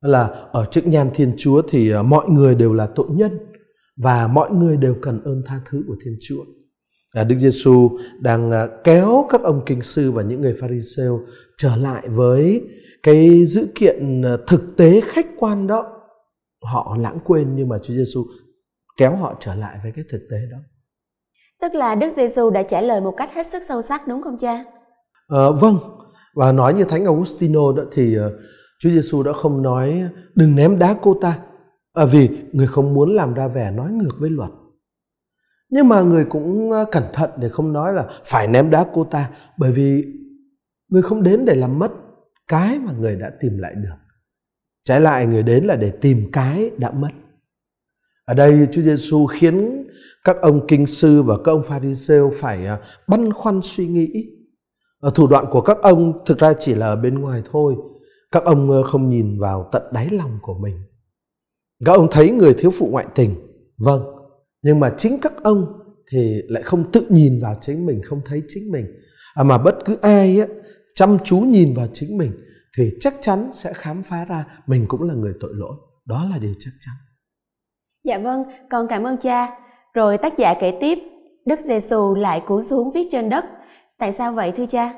Là 0.00 0.28
ở 0.52 0.64
trước 0.70 0.86
nhan 0.86 1.10
Thiên 1.14 1.34
Chúa 1.36 1.62
thì 1.68 1.90
ờ, 1.90 2.02
mọi 2.02 2.28
người 2.28 2.54
đều 2.54 2.72
là 2.72 2.88
tội 2.94 3.06
nhân 3.10 3.51
và 3.96 4.26
mọi 4.26 4.50
người 4.50 4.76
đều 4.76 4.94
cần 5.02 5.24
ơn 5.24 5.42
tha 5.46 5.60
thứ 5.70 5.84
của 5.88 5.96
Thiên 6.04 6.16
Chúa. 6.20 6.44
Đức 7.14 7.36
Giêsu 7.38 7.90
đang 8.20 8.50
ờ, 8.50 8.68
kéo 8.84 9.26
các 9.30 9.42
ông 9.42 9.62
kinh 9.66 9.82
sư 9.82 10.12
và 10.12 10.22
những 10.22 10.40
người 10.40 10.54
Pharisêu 10.60 11.20
trở 11.58 11.76
lại 11.76 12.08
với 12.08 12.62
cái 13.02 13.44
dữ 13.44 13.66
kiện 13.74 14.22
ờ, 14.22 14.36
thực 14.46 14.62
tế 14.76 15.00
khách 15.00 15.26
quan 15.38 15.66
đó. 15.66 15.98
Họ 16.62 16.96
lãng 17.00 17.18
quên 17.24 17.56
nhưng 17.56 17.68
mà 17.68 17.78
Chúa 17.78 17.94
Giêsu 17.94 18.24
kéo 18.96 19.16
họ 19.16 19.36
trở 19.40 19.54
lại 19.54 19.78
với 19.82 19.92
cái 19.92 20.04
thực 20.10 20.20
tế 20.30 20.36
đó. 20.50 20.58
Tức 21.60 21.74
là 21.74 21.94
Đức 21.94 22.12
Giêsu 22.16 22.50
đã 22.50 22.62
trả 22.62 22.80
lời 22.80 23.00
một 23.00 23.14
cách 23.16 23.30
hết 23.34 23.46
sức 23.46 23.62
sâu 23.68 23.82
sắc 23.82 24.08
đúng 24.08 24.22
không 24.22 24.38
cha? 24.38 24.64
À, 25.28 25.50
vâng, 25.60 25.78
và 26.34 26.52
nói 26.52 26.74
như 26.74 26.84
Thánh 26.84 27.04
Augustino 27.04 27.72
đó 27.76 27.82
thì 27.92 28.18
uh, 28.18 28.32
Chúa 28.78 28.90
Giêsu 28.90 29.22
đã 29.22 29.32
không 29.32 29.62
nói 29.62 30.02
đừng 30.34 30.54
ném 30.54 30.78
đá 30.78 30.96
cô 31.02 31.16
ta, 31.20 31.38
à, 31.92 32.04
vì 32.04 32.28
người 32.52 32.66
không 32.66 32.94
muốn 32.94 33.14
làm 33.14 33.34
ra 33.34 33.48
vẻ 33.48 33.70
nói 33.70 33.92
ngược 33.92 34.18
với 34.18 34.30
luật. 34.30 34.50
Nhưng 35.70 35.88
mà 35.88 36.02
người 36.02 36.24
cũng 36.24 36.72
à, 36.72 36.84
cẩn 36.92 37.04
thận 37.12 37.30
để 37.36 37.48
không 37.48 37.72
nói 37.72 37.92
là 37.92 38.08
phải 38.24 38.48
ném 38.48 38.70
đá 38.70 38.86
cô 38.92 39.04
ta, 39.04 39.30
bởi 39.56 39.72
vì 39.72 40.04
người 40.88 41.02
không 41.02 41.22
đến 41.22 41.44
để 41.44 41.54
làm 41.54 41.78
mất 41.78 41.92
cái 42.48 42.78
mà 42.78 42.92
người 42.92 43.16
đã 43.16 43.30
tìm 43.40 43.58
lại 43.58 43.74
được. 43.74 43.96
Trái 44.84 45.00
lại 45.00 45.26
người 45.26 45.42
đến 45.42 45.64
là 45.64 45.76
để 45.76 45.90
tìm 46.00 46.30
cái 46.32 46.70
đã 46.78 46.90
mất. 46.90 47.10
Ở 48.24 48.34
đây 48.34 48.68
Chúa 48.72 48.82
Giêsu 48.82 49.26
khiến 49.26 49.86
các 50.24 50.36
ông 50.40 50.66
kinh 50.68 50.86
sư 50.86 51.22
và 51.22 51.36
các 51.44 51.52
ông 51.52 51.62
pharisêu 51.64 52.30
phải 52.34 52.66
à, 52.66 52.78
băn 53.08 53.32
khoăn 53.32 53.60
suy 53.62 53.86
nghĩ. 53.86 54.26
Thủ 55.14 55.26
đoạn 55.26 55.44
của 55.50 55.60
các 55.60 55.78
ông 55.82 56.24
thực 56.26 56.38
ra 56.38 56.52
chỉ 56.58 56.74
là 56.74 56.86
ở 56.86 56.96
bên 56.96 57.18
ngoài 57.18 57.42
thôi. 57.52 57.74
Các 58.32 58.44
ông 58.44 58.70
à, 58.70 58.78
không 58.84 59.08
nhìn 59.08 59.40
vào 59.40 59.68
tận 59.72 59.82
đáy 59.92 60.08
lòng 60.10 60.38
của 60.42 60.54
mình. 60.54 60.76
Các 61.84 61.92
ông 61.92 62.08
thấy 62.10 62.30
người 62.30 62.54
thiếu 62.54 62.70
phụ 62.70 62.88
ngoại 62.92 63.06
tình, 63.14 63.34
vâng, 63.78 64.02
nhưng 64.62 64.80
mà 64.80 64.94
chính 64.98 65.18
các 65.22 65.32
ông 65.42 65.66
thì 66.12 66.42
lại 66.48 66.62
không 66.62 66.92
tự 66.92 67.06
nhìn 67.08 67.40
vào 67.42 67.54
chính 67.60 67.86
mình, 67.86 68.00
không 68.04 68.20
thấy 68.24 68.42
chính 68.48 68.70
mình. 68.72 68.86
À 69.34 69.42
mà 69.42 69.58
bất 69.58 69.84
cứ 69.84 69.96
ai 70.02 70.40
á, 70.40 70.46
chăm 70.94 71.18
chú 71.24 71.38
nhìn 71.40 71.74
vào 71.74 71.86
chính 71.92 72.18
mình 72.18 72.32
thì 72.78 72.90
chắc 73.00 73.14
chắn 73.20 73.48
sẽ 73.52 73.72
khám 73.72 74.02
phá 74.02 74.24
ra 74.28 74.44
mình 74.66 74.84
cũng 74.88 75.02
là 75.02 75.14
người 75.14 75.32
tội 75.40 75.50
lỗi. 75.54 75.76
Đó 76.06 76.26
là 76.30 76.38
điều 76.38 76.54
chắc 76.58 76.70
chắn. 76.80 76.94
Dạ 78.04 78.18
vâng, 78.18 78.42
con 78.70 78.86
cảm 78.88 79.06
ơn 79.06 79.16
cha. 79.16 79.58
Rồi 79.94 80.18
tác 80.18 80.38
giả 80.38 80.54
kể 80.60 80.78
tiếp, 80.80 80.98
Đức 81.46 81.58
Giêsu 81.66 82.14
lại 82.14 82.42
cúi 82.46 82.62
xuống 82.62 82.92
viết 82.92 83.08
trên 83.10 83.28
đất. 83.28 83.44
Tại 83.98 84.12
sao 84.12 84.32
vậy 84.32 84.52
thưa 84.56 84.66
cha? 84.66 84.94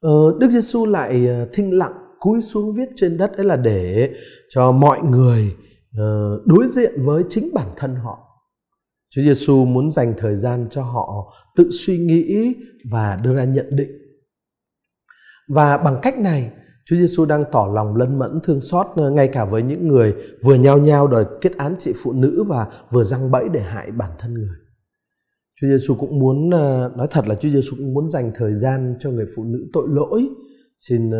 Ờ, 0.00 0.38
Đức 0.40 0.50
Giêsu 0.50 0.86
lại 0.86 1.26
ờ, 1.26 1.48
thinh 1.52 1.78
lặng 1.78 1.92
cúi 2.18 2.42
xuống 2.42 2.72
viết 2.76 2.88
trên 2.96 3.16
đất 3.16 3.32
đấy 3.36 3.46
là 3.46 3.56
để 3.56 4.10
cho 4.48 4.72
mọi 4.72 4.98
người 5.02 5.56
Ờ, 5.98 6.40
đối 6.44 6.68
diện 6.68 7.02
với 7.04 7.24
chính 7.28 7.54
bản 7.54 7.68
thân 7.76 7.94
họ. 7.94 8.18
Chúa 9.10 9.22
Giêsu 9.22 9.64
muốn 9.64 9.90
dành 9.90 10.14
thời 10.16 10.36
gian 10.36 10.66
cho 10.70 10.82
họ 10.82 11.32
tự 11.56 11.68
suy 11.70 11.98
nghĩ 11.98 12.56
và 12.90 13.16
đưa 13.16 13.34
ra 13.34 13.44
nhận 13.44 13.66
định. 13.70 13.90
Và 15.48 15.78
bằng 15.78 15.98
cách 16.02 16.18
này, 16.18 16.52
Chúa 16.84 16.96
Giêsu 16.96 17.24
đang 17.24 17.44
tỏ 17.52 17.70
lòng 17.74 17.96
lân 17.96 18.18
mẫn 18.18 18.40
thương 18.44 18.60
xót 18.60 18.86
ờ, 18.96 19.10
ngay 19.10 19.28
cả 19.28 19.44
với 19.44 19.62
những 19.62 19.88
người 19.88 20.14
vừa 20.44 20.54
nhao 20.54 20.78
nhao 20.78 21.06
đòi 21.06 21.26
kết 21.40 21.56
án 21.56 21.76
chị 21.78 21.92
phụ 21.96 22.12
nữ 22.12 22.44
và 22.48 22.66
vừa 22.90 23.04
răng 23.04 23.30
bẫy 23.30 23.48
để 23.52 23.60
hại 23.60 23.90
bản 23.90 24.10
thân 24.18 24.34
người. 24.34 24.56
Chúa 25.60 25.66
Giêsu 25.66 25.94
cũng 25.94 26.18
muốn 26.18 26.50
ờ, 26.50 26.92
nói 26.96 27.08
thật 27.10 27.28
là 27.28 27.34
Chúa 27.34 27.48
Giêsu 27.48 27.76
cũng 27.76 27.94
muốn 27.94 28.10
dành 28.10 28.32
thời 28.34 28.54
gian 28.54 28.96
cho 29.00 29.10
người 29.10 29.26
phụ 29.36 29.44
nữ 29.44 29.66
tội 29.72 29.88
lỗi. 29.88 30.28
Xin 30.78 31.10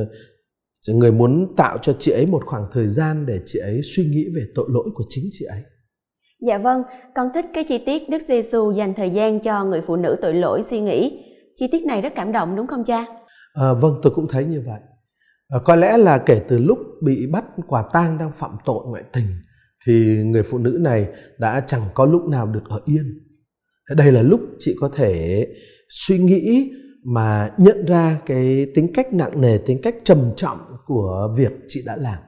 người 0.95 1.13
muốn 1.13 1.55
tạo 1.57 1.79
cho 1.83 1.93
chị 1.93 2.13
ấy 2.13 2.27
một 2.27 2.43
khoảng 2.47 2.65
thời 2.73 2.89
gian 2.89 3.27
để 3.27 3.39
chị 3.45 3.59
ấy 3.59 3.81
suy 3.83 4.05
nghĩ 4.05 4.27
về 4.37 4.43
tội 4.55 4.67
lỗi 4.71 4.89
của 4.95 5.05
chính 5.09 5.25
chị 5.33 5.45
ấy. 5.45 5.63
Dạ 6.41 6.59
vâng, 6.59 6.83
con 7.15 7.29
thích 7.35 7.45
cái 7.55 7.65
chi 7.65 7.79
tiết 7.87 8.09
Đức 8.09 8.23
Giêsu 8.29 8.73
dành 8.73 8.95
thời 8.95 9.11
gian 9.11 9.41
cho 9.41 9.65
người 9.65 9.81
phụ 9.87 9.97
nữ 9.97 10.17
tội 10.23 10.35
lỗi 10.35 10.63
suy 10.71 10.81
nghĩ. 10.81 11.25
Chi 11.57 11.67
tiết 11.73 11.85
này 11.85 12.03
rất 12.03 12.13
cảm 12.17 12.33
động 12.33 12.57
đúng 12.57 12.67
không 12.67 12.85
cha? 12.85 13.07
À, 13.55 13.73
vâng, 13.73 13.95
tôi 14.03 14.13
cũng 14.17 14.29
thấy 14.29 14.45
như 14.45 14.63
vậy. 14.67 14.81
À, 15.49 15.59
có 15.65 15.77
lẽ 15.77 15.97
là 15.97 16.19
kể 16.19 16.41
từ 16.49 16.59
lúc 16.59 16.79
bị 17.05 17.27
bắt 17.33 17.45
quả 17.67 17.85
tang 17.93 18.19
đang 18.19 18.33
phạm 18.33 18.51
tội 18.65 18.81
ngoại 18.87 19.03
tình 19.13 19.27
thì 19.87 20.23
người 20.25 20.43
phụ 20.43 20.59
nữ 20.59 20.79
này 20.81 21.07
đã 21.39 21.63
chẳng 21.67 21.83
có 21.95 22.07
lúc 22.07 22.23
nào 22.29 22.47
được 22.47 22.69
ở 22.69 22.81
yên. 22.85 23.05
Đây 23.97 24.13
là 24.13 24.23
lúc 24.23 24.41
chị 24.59 24.77
có 24.81 24.91
thể 24.95 25.47
suy 25.89 26.19
nghĩ 26.19 26.73
mà 27.05 27.51
nhận 27.59 27.87
ra 27.87 28.21
cái 28.27 28.67
tính 28.75 28.93
cách 28.95 29.13
nặng 29.13 29.41
nề, 29.41 29.59
tính 29.59 29.81
cách 29.83 29.95
trầm 30.05 30.33
trọng 30.37 30.59
của 30.87 31.33
việc 31.37 31.53
chị 31.69 31.83
đã 31.87 31.97
làm. 31.97 32.19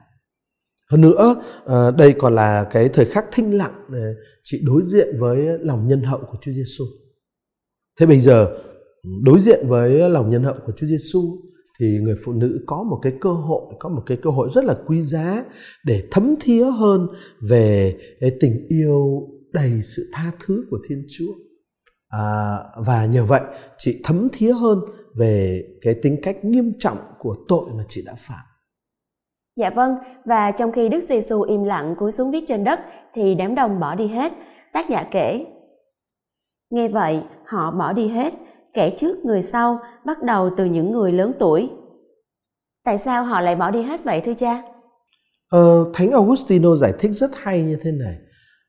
Hơn 0.91 1.01
nữa, 1.01 1.35
ờ, 1.63 1.91
đây 1.91 2.13
còn 2.13 2.35
là 2.35 2.67
cái 2.71 2.89
thời 2.89 3.05
khắc 3.05 3.25
thinh 3.31 3.57
lặng 3.57 3.85
để 3.89 4.13
chị 4.43 4.61
đối 4.63 4.81
diện 4.85 5.07
với 5.19 5.59
lòng 5.59 5.87
nhân 5.87 6.01
hậu 6.01 6.19
của 6.19 6.37
Chúa 6.41 6.51
Giêsu. 6.51 6.85
Thế 7.99 8.05
bây 8.05 8.19
giờ 8.19 8.57
đối 9.23 9.39
diện 9.39 9.67
với 9.67 10.09
lòng 10.09 10.29
nhân 10.29 10.43
hậu 10.43 10.55
của 10.65 10.73
Chúa 10.77 10.87
Giêsu 10.87 11.37
thì 11.79 11.99
người 12.01 12.15
phụ 12.25 12.33
nữ 12.33 12.59
có 12.65 12.83
một 12.83 12.99
cái 13.01 13.13
cơ 13.21 13.29
hội, 13.29 13.61
có 13.79 13.89
một 13.89 14.03
cái 14.05 14.17
cơ 14.21 14.29
hội 14.29 14.49
rất 14.53 14.65
là 14.65 14.77
quý 14.85 15.01
giá 15.01 15.45
để 15.85 16.03
thấm 16.11 16.35
thía 16.41 16.63
hơn 16.63 17.07
về 17.49 17.97
tình 18.39 18.67
yêu 18.69 19.27
đầy 19.53 19.81
sự 19.81 20.09
tha 20.13 20.31
thứ 20.45 20.65
của 20.69 20.79
Thiên 20.89 21.05
Chúa. 21.09 21.33
À, 22.11 22.57
và 22.85 23.05
nhờ 23.05 23.25
vậy 23.25 23.41
chị 23.77 24.01
thấm 24.03 24.27
thía 24.33 24.53
hơn 24.53 24.79
về 25.19 25.63
cái 25.81 25.95
tính 26.03 26.17
cách 26.23 26.45
nghiêm 26.45 26.73
trọng 26.79 26.97
của 27.19 27.35
tội 27.47 27.65
mà 27.77 27.83
chị 27.87 28.03
đã 28.05 28.13
phạm. 28.17 28.45
Dạ 29.55 29.69
vâng, 29.69 29.95
và 30.25 30.51
trong 30.51 30.71
khi 30.71 30.89
Đức 30.89 31.03
Giêsu 31.03 31.41
im 31.41 31.63
lặng 31.63 31.95
cúi 31.99 32.11
xuống 32.11 32.31
viết 32.31 32.43
trên 32.47 32.63
đất 32.63 32.79
thì 33.13 33.35
đám 33.35 33.55
đông 33.55 33.79
bỏ 33.79 33.95
đi 33.95 34.07
hết. 34.07 34.31
Tác 34.73 34.89
giả 34.89 35.07
kể. 35.11 35.45
Nghe 36.69 36.87
vậy, 36.87 37.23
họ 37.45 37.71
bỏ 37.71 37.93
đi 37.93 38.07
hết, 38.07 38.33
kẻ 38.73 38.95
trước 38.99 39.17
người 39.25 39.43
sau, 39.43 39.79
bắt 40.05 40.23
đầu 40.23 40.49
từ 40.57 40.65
những 40.65 40.91
người 40.91 41.11
lớn 41.11 41.33
tuổi. 41.39 41.69
Tại 42.85 42.97
sao 42.97 43.23
họ 43.23 43.41
lại 43.41 43.55
bỏ 43.55 43.71
đi 43.71 43.81
hết 43.81 44.03
vậy 44.03 44.21
thưa 44.21 44.33
cha? 44.33 44.63
Ờ, 45.49 45.91
Thánh 45.93 46.11
Augustino 46.11 46.75
giải 46.75 46.93
thích 46.99 47.11
rất 47.11 47.31
hay 47.35 47.61
như 47.61 47.77
thế 47.81 47.91
này. 47.91 48.15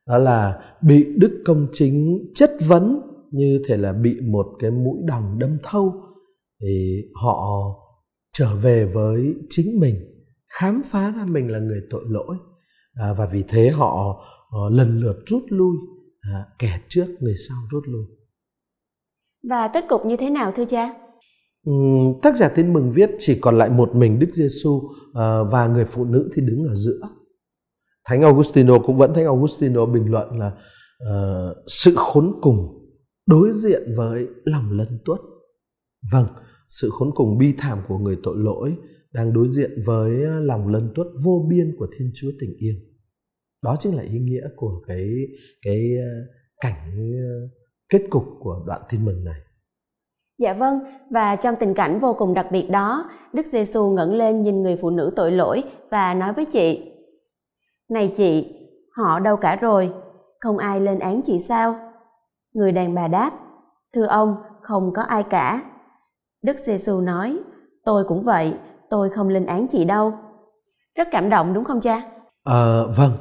Đó 0.06 0.18
là 0.18 0.60
bị 0.82 1.06
Đức 1.18 1.42
Công 1.46 1.66
Chính 1.72 2.16
chất 2.34 2.50
vấn 2.68 3.11
như 3.32 3.62
thể 3.68 3.76
là 3.76 3.92
bị 3.92 4.20
một 4.32 4.46
cái 4.58 4.70
mũi 4.70 4.98
đồng 5.04 5.38
đâm 5.38 5.58
thâu 5.62 5.92
thì 6.62 7.02
họ 7.22 7.48
trở 8.32 8.56
về 8.56 8.84
với 8.84 9.34
chính 9.50 9.80
mình 9.80 9.94
khám 10.48 10.82
phá 10.84 11.10
ra 11.10 11.24
mình 11.24 11.48
là 11.50 11.58
người 11.58 11.80
tội 11.90 12.04
lỗi. 12.08 12.36
À, 12.94 13.12
và 13.18 13.26
vì 13.32 13.44
thế 13.48 13.68
họ, 13.68 14.22
họ 14.50 14.68
lần 14.70 14.98
lượt 15.00 15.16
rút 15.26 15.42
lui 15.48 15.76
à, 16.20 16.44
kẻ 16.58 16.80
trước 16.88 17.06
người 17.20 17.34
sau 17.48 17.56
rút 17.70 17.82
lui. 17.86 18.04
Và 19.48 19.70
kết 19.74 19.84
cục 19.88 20.06
như 20.06 20.16
thế 20.16 20.30
nào 20.30 20.52
thưa 20.56 20.64
cha? 20.64 20.94
Uhm, 21.70 22.20
tác 22.22 22.36
giả 22.36 22.48
tin 22.48 22.72
mừng 22.72 22.92
viết 22.92 23.10
chỉ 23.18 23.38
còn 23.40 23.58
lại 23.58 23.70
một 23.70 23.94
mình 23.94 24.18
Đức 24.18 24.28
Giêsu 24.32 24.82
à, 25.14 25.42
và 25.42 25.66
người 25.66 25.84
phụ 25.84 26.04
nữ 26.04 26.30
thì 26.34 26.42
đứng 26.42 26.64
ở 26.64 26.74
giữa. 26.74 27.00
Thánh 28.04 28.22
Augustino 28.22 28.78
cũng 28.78 28.96
vẫn 28.96 29.14
Thánh 29.14 29.24
Augustino 29.24 29.86
bình 29.86 30.10
luận 30.10 30.38
là 30.38 30.52
uh, 31.02 31.56
sự 31.66 31.92
khốn 31.96 32.38
cùng 32.42 32.81
đối 33.26 33.52
diện 33.52 33.82
với 33.96 34.26
lòng 34.44 34.70
lân 34.70 34.98
tuất. 35.04 35.18
Vâng, 36.12 36.26
sự 36.68 36.90
khốn 36.92 37.10
cùng 37.14 37.38
bi 37.38 37.54
thảm 37.58 37.78
của 37.88 37.98
người 37.98 38.18
tội 38.22 38.36
lỗi 38.38 38.76
đang 39.12 39.32
đối 39.32 39.48
diện 39.48 39.70
với 39.86 40.10
lòng 40.40 40.68
lân 40.68 40.92
tuất 40.94 41.06
vô 41.24 41.46
biên 41.48 41.76
của 41.78 41.86
Thiên 41.98 42.10
Chúa 42.14 42.30
tình 42.40 42.50
yêu. 42.58 42.74
Đó 43.62 43.76
chính 43.78 43.96
là 43.96 44.02
ý 44.02 44.18
nghĩa 44.18 44.48
của 44.56 44.82
cái 44.86 45.08
cái 45.62 45.80
ờ, 45.98 46.10
cảnh 46.60 47.12
ờ, 47.16 47.48
kết 47.88 48.02
cục 48.10 48.24
của 48.40 48.64
đoạn 48.66 48.80
tin 48.90 49.04
mừng 49.04 49.24
này. 49.24 49.40
Dạ 50.38 50.54
vâng, 50.54 50.78
và 51.10 51.36
trong 51.36 51.54
tình 51.60 51.74
cảnh 51.74 52.00
vô 52.00 52.16
cùng 52.18 52.34
đặc 52.34 52.46
biệt 52.52 52.70
đó, 52.70 53.10
Đức 53.32 53.46
Giêsu 53.46 53.90
ngẩng 53.90 54.14
lên 54.14 54.42
nhìn 54.42 54.62
người 54.62 54.76
phụ 54.80 54.90
nữ 54.90 55.12
tội 55.16 55.32
lỗi 55.32 55.62
và 55.90 56.14
nói 56.14 56.32
với 56.32 56.44
chị: 56.44 56.92
"Này 57.90 58.14
chị, 58.16 58.54
họ 58.96 59.20
đâu 59.20 59.36
cả 59.36 59.56
rồi, 59.56 59.92
không 60.40 60.58
ai 60.58 60.80
lên 60.80 60.98
án 60.98 61.20
chị 61.24 61.40
sao?" 61.48 61.91
Người 62.52 62.72
đàn 62.72 62.94
bà 62.94 63.08
đáp: 63.08 63.32
"Thưa 63.94 64.06
ông, 64.06 64.36
không 64.62 64.92
có 64.94 65.02
ai 65.02 65.22
cả." 65.22 65.62
Đức 66.42 66.56
giê 66.66 66.76
-xu 66.76 67.04
nói: 67.04 67.38
"Tôi 67.84 68.04
cũng 68.08 68.22
vậy, 68.22 68.54
tôi 68.92 69.10
không 69.10 69.28
lên 69.28 69.46
án 69.46 69.66
chị 69.72 69.84
đâu 69.84 70.12
rất 70.94 71.08
cảm 71.12 71.30
động 71.30 71.54
đúng 71.54 71.64
không 71.64 71.80
cha 71.80 72.10
à, 72.44 72.82
vâng 72.96 73.12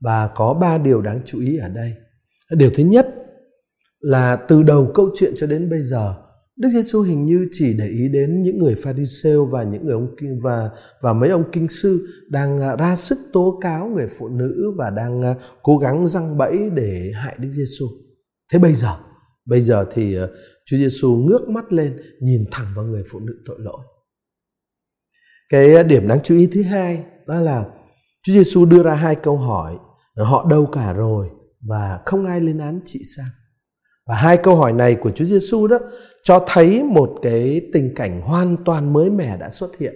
và 0.00 0.30
có 0.34 0.54
ba 0.60 0.78
điều 0.78 1.02
đáng 1.02 1.20
chú 1.24 1.40
ý 1.40 1.56
ở 1.56 1.68
đây 1.68 1.92
điều 2.50 2.70
thứ 2.74 2.82
nhất 2.82 3.14
là 4.00 4.36
từ 4.48 4.62
đầu 4.62 4.90
câu 4.94 5.10
chuyện 5.14 5.34
cho 5.36 5.46
đến 5.46 5.70
bây 5.70 5.82
giờ 5.82 6.14
Đức 6.56 6.68
Giêsu 6.68 7.02
hình 7.02 7.26
như 7.26 7.48
chỉ 7.52 7.74
để 7.78 7.86
ý 7.86 8.08
đến 8.12 8.42
những 8.42 8.58
người 8.58 8.74
Pharisêu 8.84 9.46
và 9.46 9.62
những 9.62 9.84
người 9.84 9.94
ông 9.94 10.14
kinh 10.20 10.40
và 10.42 10.70
và 11.02 11.12
mấy 11.12 11.30
ông 11.30 11.44
kinh 11.52 11.68
sư 11.68 12.06
đang 12.30 12.58
à, 12.58 12.76
ra 12.76 12.96
sức 12.96 13.18
tố 13.32 13.58
cáo 13.60 13.86
người 13.86 14.06
phụ 14.18 14.28
nữ 14.28 14.72
và 14.76 14.90
đang 14.90 15.22
à, 15.22 15.34
cố 15.62 15.78
gắng 15.78 16.06
răng 16.06 16.38
bẫy 16.38 16.70
để 16.74 17.12
hại 17.14 17.36
Đức 17.40 17.48
Giêsu. 17.52 17.86
Thế 18.52 18.58
bây 18.58 18.74
giờ, 18.74 18.96
bây 19.44 19.60
giờ 19.60 19.86
thì 19.92 20.14
ờ, 20.14 20.30
Chúa 20.66 20.76
Giêsu 20.76 21.14
ngước 21.14 21.48
mắt 21.48 21.72
lên 21.72 21.96
nhìn 22.20 22.44
thẳng 22.50 22.66
vào 22.76 22.84
người 22.84 23.02
phụ 23.10 23.20
nữ 23.20 23.34
tội 23.44 23.56
lỗi. 23.60 23.80
Cái 25.48 25.74
ờ, 25.74 25.82
điểm 25.82 26.08
đáng 26.08 26.18
chú 26.24 26.36
ý 26.36 26.48
thứ 26.52 26.62
hai 26.62 27.04
đó 27.26 27.40
là 27.40 27.64
Chúa 28.22 28.32
Giêsu 28.32 28.64
đưa 28.64 28.82
ra 28.82 28.94
hai 28.94 29.14
câu 29.14 29.36
hỏi 29.36 29.76
ờ, 30.14 30.24
họ 30.24 30.46
đâu 30.50 30.66
cả 30.66 30.92
rồi 30.92 31.28
và 31.68 32.00
không 32.06 32.24
ai 32.24 32.40
lên 32.40 32.58
án 32.58 32.80
chị 32.84 33.00
sao? 33.16 33.26
Và 34.06 34.14
hai 34.14 34.36
câu 34.36 34.56
hỏi 34.56 34.72
này 34.72 34.94
của 34.94 35.10
Chúa 35.10 35.24
Giêsu 35.24 35.66
đó 35.66 35.78
cho 36.22 36.44
thấy 36.46 36.82
một 36.82 37.18
cái 37.22 37.60
tình 37.72 37.94
cảnh 37.94 38.20
hoàn 38.20 38.56
toàn 38.64 38.92
mới 38.92 39.10
mẻ 39.10 39.36
đã 39.36 39.50
xuất 39.50 39.78
hiện. 39.78 39.94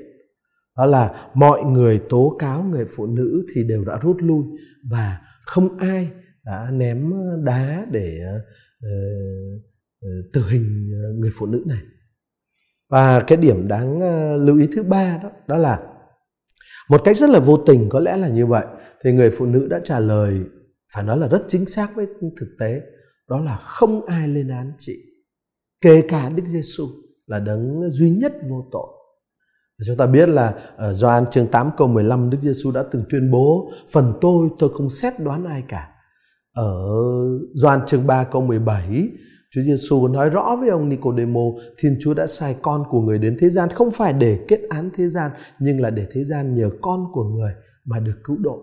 Đó 0.76 0.86
là 0.86 1.30
mọi 1.34 1.64
người 1.64 2.00
tố 2.08 2.36
cáo 2.38 2.62
người 2.62 2.86
phụ 2.96 3.06
nữ 3.06 3.46
thì 3.54 3.64
đều 3.68 3.84
đã 3.84 3.98
rút 4.02 4.16
lui 4.20 4.44
và 4.90 5.18
không 5.46 5.78
ai 5.78 6.10
đã 6.50 6.70
ném 6.70 7.10
ờ, 7.10 7.36
đá 7.44 7.86
để 7.90 8.18
uh, 8.78 9.62
tử 10.32 10.42
hình 10.48 10.90
người 11.14 11.30
phụ 11.34 11.46
nữ 11.46 11.62
này 11.66 11.78
và 12.90 13.20
cái 13.20 13.38
điểm 13.38 13.68
đáng 13.68 14.00
lưu 14.44 14.58
ý 14.58 14.68
thứ 14.76 14.82
ba 14.82 15.20
đó 15.22 15.30
đó 15.46 15.58
là 15.58 15.78
một 16.88 17.00
cách 17.04 17.16
rất 17.16 17.30
là 17.30 17.38
vô 17.38 17.56
tình 17.66 17.88
có 17.88 18.00
lẽ 18.00 18.16
là 18.16 18.28
như 18.28 18.46
vậy 18.46 18.66
thì 19.04 19.12
người 19.12 19.30
phụ 19.30 19.46
nữ 19.46 19.68
đã 19.70 19.80
trả 19.84 20.00
lời 20.00 20.40
phải 20.94 21.04
nói 21.04 21.18
là 21.18 21.28
rất 21.28 21.42
chính 21.48 21.66
xác 21.66 21.96
với 21.96 22.06
thực 22.40 22.48
tế 22.58 22.80
đó 23.28 23.40
là 23.40 23.56
không 23.56 24.06
ai 24.06 24.28
lên 24.28 24.48
án 24.48 24.72
chị 24.78 24.96
kể 25.80 26.02
cả 26.08 26.30
Đức 26.30 26.44
Giêsu 26.46 26.88
là 27.26 27.38
đấng 27.38 27.90
duy 27.90 28.10
nhất 28.10 28.32
vô 28.50 28.68
tội 28.72 29.00
Chúng 29.86 29.96
ta 29.96 30.06
biết 30.06 30.28
là 30.28 30.54
ở 30.76 30.92
Gioan 30.92 31.30
chương 31.30 31.46
8 31.46 31.70
câu 31.76 31.88
15 31.88 32.30
Đức 32.30 32.38
Giêsu 32.40 32.70
đã 32.70 32.84
từng 32.92 33.04
tuyên 33.10 33.30
bố 33.30 33.70
phần 33.92 34.18
tôi 34.20 34.48
tôi 34.58 34.70
không 34.74 34.90
xét 34.90 35.20
đoán 35.20 35.44
ai 35.44 35.64
cả. 35.68 35.88
Ở 36.54 36.72
Doan 37.54 37.80
chương 37.86 38.06
3 38.06 38.24
câu 38.24 38.42
17 38.42 39.08
Chúa 39.54 39.60
Giêsu 39.60 40.08
nói 40.08 40.30
rõ 40.30 40.56
với 40.60 40.68
ông 40.68 40.88
Nicodemo, 40.88 41.40
Thiên 41.78 41.96
Chúa 42.00 42.14
đã 42.14 42.26
sai 42.26 42.56
con 42.62 42.84
của 42.90 43.00
người 43.00 43.18
đến 43.18 43.36
thế 43.40 43.48
gian 43.48 43.68
không 43.68 43.90
phải 43.90 44.12
để 44.12 44.38
kết 44.48 44.60
án 44.68 44.90
thế 44.94 45.08
gian, 45.08 45.30
nhưng 45.60 45.80
là 45.80 45.90
để 45.90 46.06
thế 46.12 46.24
gian 46.24 46.54
nhờ 46.54 46.70
con 46.80 47.04
của 47.12 47.24
người 47.24 47.52
mà 47.84 48.00
được 48.00 48.16
cứu 48.24 48.36
độ. 48.40 48.58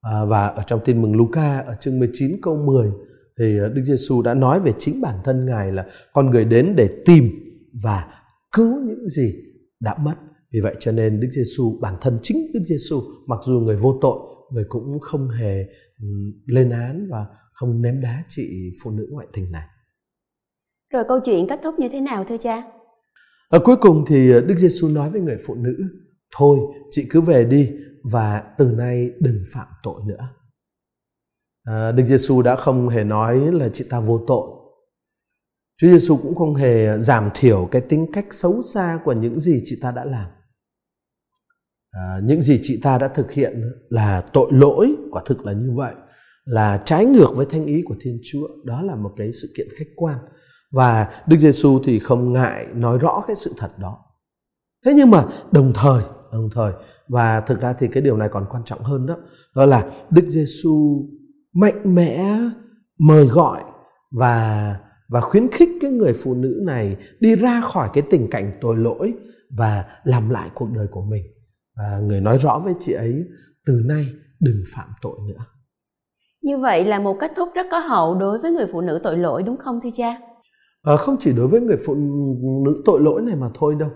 À, 0.00 0.24
và 0.24 0.46
ở 0.46 0.62
trong 0.66 0.80
tin 0.84 1.02
mừng 1.02 1.16
Luca 1.16 1.58
ở 1.58 1.74
chương 1.80 1.98
19 1.98 2.40
câu 2.42 2.56
10 2.56 2.90
thì 3.38 3.58
à, 3.58 3.68
Đức 3.68 3.82
Giêsu 3.84 4.22
đã 4.22 4.34
nói 4.34 4.60
về 4.60 4.72
chính 4.78 5.00
bản 5.00 5.18
thân 5.24 5.46
Ngài 5.46 5.72
là 5.72 5.86
con 6.12 6.30
người 6.30 6.44
đến 6.44 6.74
để 6.76 6.88
tìm 7.04 7.30
và 7.82 8.04
cứu 8.52 8.80
những 8.86 9.08
gì 9.08 9.34
đã 9.80 9.96
mất. 9.98 10.14
Vì 10.52 10.60
vậy 10.60 10.74
cho 10.80 10.92
nên 10.92 11.20
Đức 11.20 11.28
Giêsu 11.30 11.78
bản 11.80 11.94
thân 12.00 12.18
chính 12.22 12.52
Đức 12.54 12.60
Giêsu 12.66 13.02
mặc 13.26 13.38
dù 13.46 13.60
người 13.60 13.76
vô 13.76 13.98
tội, 14.00 14.18
người 14.50 14.64
cũng 14.68 15.00
không 15.00 15.28
hề 15.28 15.64
lên 16.46 16.70
án 16.70 17.08
và 17.10 17.26
không 17.52 17.82
ném 17.82 18.00
đá 18.00 18.22
chị 18.28 18.72
phụ 18.82 18.90
nữ 18.90 19.06
ngoại 19.10 19.26
tình 19.32 19.52
này. 19.52 19.66
Rồi 20.92 21.04
câu 21.08 21.20
chuyện 21.24 21.46
kết 21.48 21.60
thúc 21.62 21.74
như 21.78 21.88
thế 21.88 22.00
nào 22.00 22.24
thưa 22.24 22.36
cha? 22.36 22.62
Ở 23.48 23.58
cuối 23.64 23.76
cùng 23.76 24.04
thì 24.06 24.32
Đức 24.32 24.58
Giêsu 24.58 24.88
nói 24.88 25.10
với 25.10 25.20
người 25.20 25.36
phụ 25.46 25.54
nữ, 25.54 25.76
thôi 26.36 26.58
chị 26.90 27.06
cứ 27.10 27.20
về 27.20 27.44
đi 27.44 27.70
và 28.12 28.42
từ 28.58 28.72
nay 28.72 29.10
đừng 29.20 29.44
phạm 29.54 29.66
tội 29.82 30.00
nữa. 30.06 30.28
À, 31.64 31.92
Đức 31.92 32.04
Giêsu 32.04 32.42
đã 32.42 32.56
không 32.56 32.88
hề 32.88 33.04
nói 33.04 33.52
là 33.52 33.68
chị 33.68 33.84
ta 33.90 34.00
vô 34.00 34.24
tội. 34.26 34.48
Chúa 35.78 35.88
Giêsu 35.88 36.16
cũng 36.16 36.34
không 36.34 36.54
hề 36.54 36.98
giảm 36.98 37.30
thiểu 37.34 37.68
cái 37.70 37.82
tính 37.82 38.06
cách 38.12 38.26
xấu 38.30 38.62
xa 38.62 38.98
của 39.04 39.12
những 39.12 39.40
gì 39.40 39.60
chị 39.64 39.78
ta 39.80 39.90
đã 39.90 40.04
làm 40.04 40.26
à, 41.94 42.20
những 42.22 42.42
gì 42.42 42.58
chị 42.62 42.80
ta 42.82 42.98
đã 42.98 43.08
thực 43.08 43.32
hiện 43.32 43.62
là 43.88 44.20
tội 44.20 44.48
lỗi 44.52 44.94
quả 45.10 45.22
thực 45.26 45.46
là 45.46 45.52
như 45.52 45.72
vậy 45.74 45.94
là 46.44 46.82
trái 46.84 47.04
ngược 47.04 47.28
với 47.34 47.46
thanh 47.50 47.66
ý 47.66 47.82
của 47.82 47.94
thiên 48.00 48.20
chúa. 48.24 48.48
Đó 48.64 48.82
là 48.82 48.94
một 48.96 49.10
cái 49.16 49.32
sự 49.32 49.48
kiện 49.56 49.68
khách 49.78 49.90
quan. 49.96 50.18
Và 50.72 51.08
đức 51.26 51.36
giêsu 51.36 51.80
thì 51.84 51.98
không 51.98 52.32
ngại 52.32 52.66
nói 52.74 52.98
rõ 52.98 53.24
cái 53.26 53.36
sự 53.36 53.52
thật 53.56 53.78
đó. 53.78 53.98
Thế 54.84 54.92
nhưng 54.96 55.10
mà 55.10 55.24
đồng 55.52 55.72
thời 55.74 56.02
đồng 56.32 56.50
thời 56.52 56.72
và 57.08 57.40
thực 57.40 57.60
ra 57.60 57.72
thì 57.72 57.88
cái 57.88 58.02
điều 58.02 58.16
này 58.16 58.28
còn 58.28 58.46
quan 58.50 58.62
trọng 58.64 58.82
hơn 58.82 59.06
đó 59.06 59.16
đó 59.56 59.66
là 59.66 59.90
đức 60.10 60.28
giêsu 60.28 61.06
mạnh 61.52 61.94
mẽ 61.94 62.38
mời 62.98 63.26
gọi 63.26 63.62
và 64.10 64.76
và 65.08 65.20
khuyến 65.20 65.50
khích 65.50 65.68
cái 65.80 65.90
người 65.90 66.12
phụ 66.12 66.34
nữ 66.34 66.62
này 66.66 66.96
đi 67.20 67.36
ra 67.36 67.60
khỏi 67.60 67.88
cái 67.94 68.04
tình 68.10 68.30
cảnh 68.30 68.58
tội 68.60 68.76
lỗi 68.76 69.12
và 69.50 69.84
làm 70.04 70.30
lại 70.30 70.50
cuộc 70.54 70.70
đời 70.70 70.86
của 70.90 71.02
mình 71.02 71.22
và 71.76 72.00
người 72.02 72.20
nói 72.20 72.38
rõ 72.38 72.60
với 72.64 72.74
chị 72.80 72.92
ấy 72.92 73.24
từ 73.66 73.80
nay 73.84 74.06
đừng 74.40 74.62
phạm 74.74 74.88
tội 75.02 75.16
nữa. 75.28 75.44
Như 76.42 76.58
vậy 76.58 76.84
là 76.84 77.00
một 77.00 77.16
kết 77.20 77.30
thúc 77.36 77.48
rất 77.54 77.66
có 77.70 77.78
hậu 77.78 78.14
đối 78.14 78.38
với 78.38 78.50
người 78.50 78.66
phụ 78.72 78.80
nữ 78.80 79.00
tội 79.02 79.18
lỗi 79.18 79.42
đúng 79.42 79.56
không 79.56 79.80
thưa 79.82 79.90
cha? 79.96 80.20
À, 80.82 80.96
không 80.96 81.16
chỉ 81.20 81.32
đối 81.32 81.48
với 81.48 81.60
người 81.60 81.76
phụ 81.86 81.94
nữ 82.64 82.82
tội 82.84 83.00
lỗi 83.00 83.22
này 83.22 83.36
mà 83.36 83.46
thôi 83.54 83.74
đâu. 83.78 83.90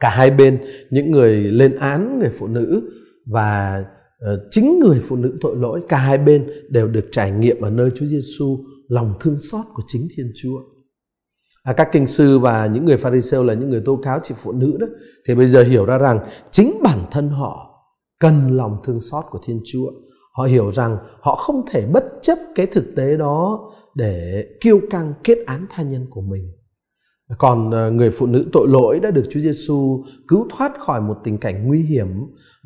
Cả 0.00 0.10
hai 0.10 0.30
bên 0.30 0.62
những 0.90 1.10
người 1.10 1.36
lên 1.36 1.74
án 1.74 2.18
người 2.18 2.30
phụ 2.30 2.46
nữ 2.46 2.90
và 3.26 3.84
uh, 4.32 4.40
chính 4.50 4.78
người 4.78 5.00
phụ 5.02 5.16
nữ 5.16 5.38
tội 5.40 5.56
lỗi 5.56 5.80
cả 5.88 5.96
hai 5.96 6.18
bên 6.18 6.50
đều 6.68 6.88
được 6.88 7.04
trải 7.12 7.30
nghiệm 7.30 7.60
ở 7.60 7.70
nơi 7.70 7.90
Chúa 7.94 8.06
Giêsu 8.06 8.58
lòng 8.88 9.14
thương 9.20 9.38
xót 9.38 9.66
của 9.74 9.82
chính 9.86 10.08
Thiên 10.16 10.32
Chúa. 10.34 10.58
À, 11.62 11.72
các 11.72 11.88
kinh 11.92 12.06
sư 12.06 12.38
và 12.38 12.66
những 12.66 12.84
người 12.84 12.96
Pharisêu 12.96 13.44
là 13.44 13.54
những 13.54 13.70
người 13.70 13.82
tố 13.84 13.96
cáo 14.02 14.20
chị 14.22 14.34
phụ 14.36 14.52
nữ 14.52 14.76
đó 14.80 14.86
thì 15.26 15.34
bây 15.34 15.48
giờ 15.48 15.62
hiểu 15.62 15.86
ra 15.86 15.98
rằng 15.98 16.20
chính 16.50 16.80
bản 16.82 16.98
thân 17.10 17.28
họ 17.28 17.68
cần 18.20 18.56
lòng 18.56 18.76
thương 18.84 19.00
xót 19.00 19.24
của 19.30 19.38
Thiên 19.46 19.60
Chúa. 19.64 19.90
Họ 20.32 20.44
hiểu 20.44 20.70
rằng 20.70 20.98
họ 21.20 21.34
không 21.34 21.64
thể 21.70 21.86
bất 21.86 22.04
chấp 22.22 22.38
cái 22.54 22.66
thực 22.66 22.84
tế 22.96 23.16
đó 23.16 23.68
để 23.94 24.44
kiêu 24.60 24.80
căng 24.90 25.12
kết 25.24 25.38
án 25.46 25.66
tha 25.70 25.82
nhân 25.82 26.06
của 26.10 26.20
mình. 26.20 26.52
Còn 27.38 27.70
ờ, 27.70 27.90
người 27.90 28.10
phụ 28.10 28.26
nữ 28.26 28.44
tội 28.52 28.68
lỗi 28.68 29.00
đã 29.00 29.10
được 29.10 29.24
Chúa 29.30 29.40
Giêsu 29.40 30.04
cứu 30.28 30.48
thoát 30.50 30.78
khỏi 30.78 31.00
một 31.00 31.16
tình 31.24 31.38
cảnh 31.38 31.66
nguy 31.66 31.82
hiểm 31.82 32.08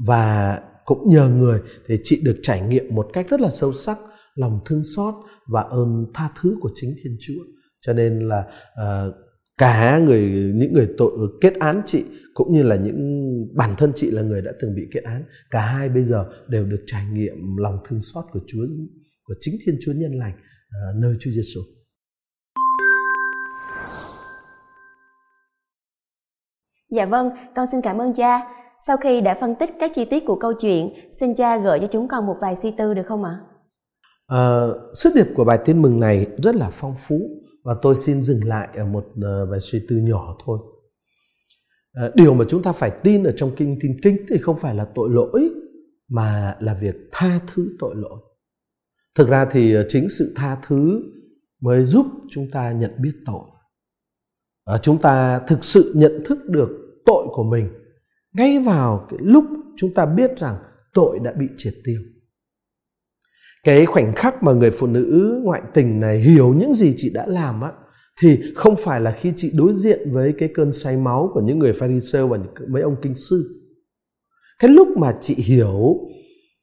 và 0.06 0.58
cũng 0.84 1.10
nhờ 1.10 1.28
người 1.28 1.60
thì 1.86 1.96
chị 2.02 2.20
được 2.24 2.36
trải 2.42 2.60
nghiệm 2.60 2.94
một 2.94 3.06
cách 3.12 3.26
rất 3.28 3.40
là 3.40 3.50
sâu 3.50 3.72
sắc 3.72 3.98
lòng 4.34 4.60
thương 4.64 4.82
xót 4.96 5.14
và 5.46 5.62
ơn 5.62 6.06
tha 6.14 6.30
thứ 6.40 6.56
của 6.60 6.70
chính 6.74 6.94
Thiên 7.04 7.16
Chúa. 7.20 7.42
Cho 7.86 7.92
nên 7.92 8.28
là 8.28 8.44
uh, 8.82 9.14
cả 9.58 9.98
người 9.98 10.20
những 10.54 10.72
người 10.72 10.88
tội 10.98 11.10
kết 11.40 11.54
án 11.58 11.82
chị 11.84 12.04
cũng 12.34 12.54
như 12.54 12.62
là 12.62 12.76
những 12.76 13.30
bản 13.54 13.74
thân 13.78 13.92
chị 13.94 14.10
là 14.10 14.22
người 14.22 14.42
đã 14.42 14.52
từng 14.60 14.74
bị 14.74 14.82
kết 14.92 15.02
án, 15.04 15.24
cả 15.50 15.60
hai 15.60 15.88
bây 15.88 16.04
giờ 16.04 16.26
đều 16.48 16.66
được 16.66 16.84
trải 16.86 17.02
nghiệm 17.12 17.56
lòng 17.56 17.78
thương 17.88 18.00
xót 18.02 18.24
của 18.32 18.40
Chúa 18.46 18.62
của 19.24 19.34
chính 19.40 19.54
Thiên 19.66 19.78
Chúa 19.80 19.92
nhân 19.92 20.12
lành 20.12 20.32
uh, 20.32 21.02
nơi 21.02 21.14
Chúa 21.20 21.30
Giêsu. 21.30 21.60
Dạ 26.90 27.06
vâng, 27.06 27.30
con 27.56 27.66
xin 27.72 27.80
cảm 27.80 27.98
ơn 27.98 28.14
cha. 28.14 28.40
Sau 28.86 28.96
khi 28.96 29.20
đã 29.20 29.38
phân 29.40 29.54
tích 29.60 29.70
các 29.80 29.90
chi 29.94 30.04
tiết 30.04 30.24
của 30.26 30.36
câu 30.36 30.52
chuyện, 30.60 30.88
xin 31.20 31.34
cha 31.34 31.56
gợi 31.56 31.78
cho 31.80 31.86
chúng 31.86 32.08
con 32.08 32.26
một 32.26 32.36
vài 32.40 32.56
suy 32.62 32.74
tư 32.78 32.94
được 32.94 33.02
không 33.06 33.24
ạ? 33.24 33.40
À, 34.26 34.66
sứ 34.94 35.10
điệp 35.14 35.26
của 35.34 35.44
bài 35.44 35.58
tin 35.64 35.82
mừng 35.82 36.00
này 36.00 36.26
rất 36.42 36.54
là 36.56 36.68
phong 36.72 36.94
phú 36.98 37.16
và 37.62 37.76
tôi 37.82 37.96
xin 37.96 38.22
dừng 38.22 38.44
lại 38.44 38.68
ở 38.74 38.86
một 38.86 39.06
ờ, 39.22 39.46
vài 39.46 39.60
suy 39.60 39.86
tư 39.88 39.96
nhỏ 39.96 40.36
thôi. 40.44 40.58
Ờ, 41.92 42.12
điều 42.14 42.34
mà 42.34 42.44
chúng 42.48 42.62
ta 42.62 42.72
phải 42.72 42.90
tin 43.02 43.24
ở 43.24 43.32
trong 43.36 43.54
kinh 43.56 43.78
tin 43.80 43.96
kinh 44.02 44.16
thì 44.28 44.38
không 44.38 44.56
phải 44.56 44.74
là 44.74 44.84
tội 44.94 45.10
lỗi, 45.10 45.50
mà 46.08 46.56
là 46.60 46.74
việc 46.74 46.94
tha 47.12 47.40
thứ 47.54 47.76
tội 47.78 47.94
lỗi. 47.96 48.18
Thực 49.14 49.28
ra 49.28 49.44
thì 49.44 49.74
ờ, 49.74 49.86
chính 49.88 50.08
sự 50.08 50.32
tha 50.36 50.58
thứ 50.66 51.02
mới 51.60 51.84
giúp 51.84 52.06
chúng 52.30 52.50
ta 52.50 52.72
nhận 52.72 52.90
biết 53.02 53.14
tội. 53.26 53.42
Chúng 54.82 55.00
ta 55.00 55.38
thực 55.38 55.64
sự 55.64 55.92
nhận 55.96 56.22
thức 56.24 56.38
được 56.48 56.68
tội 57.06 57.26
của 57.30 57.44
mình 57.44 57.68
ngay 58.32 58.58
vào 58.58 59.06
cái 59.10 59.18
lúc 59.22 59.44
chúng 59.76 59.94
ta 59.94 60.06
biết 60.06 60.38
rằng 60.38 60.56
tội 60.94 61.18
đã 61.18 61.32
bị 61.32 61.46
triệt 61.56 61.74
tiêu 61.84 62.00
cái 63.64 63.86
khoảnh 63.86 64.12
khắc 64.12 64.42
mà 64.42 64.52
người 64.52 64.70
phụ 64.70 64.86
nữ 64.86 65.40
ngoại 65.44 65.62
tình 65.74 66.00
này 66.00 66.18
hiểu 66.18 66.54
những 66.54 66.74
gì 66.74 66.94
chị 66.96 67.10
đã 67.14 67.26
làm 67.26 67.60
á, 67.60 67.72
thì 68.20 68.40
không 68.54 68.76
phải 68.78 69.00
là 69.00 69.10
khi 69.10 69.32
chị 69.36 69.50
đối 69.54 69.74
diện 69.74 70.12
với 70.12 70.32
cái 70.38 70.48
cơn 70.54 70.72
say 70.72 70.96
máu 70.96 71.30
của 71.34 71.40
những 71.40 71.58
người 71.58 71.72
pharisêu 71.72 72.28
và 72.28 72.38
mấy 72.68 72.82
ông 72.82 72.96
kinh 73.02 73.14
sư. 73.14 73.60
Cái 74.58 74.70
lúc 74.70 74.88
mà 74.96 75.12
chị 75.20 75.34
hiểu 75.34 75.96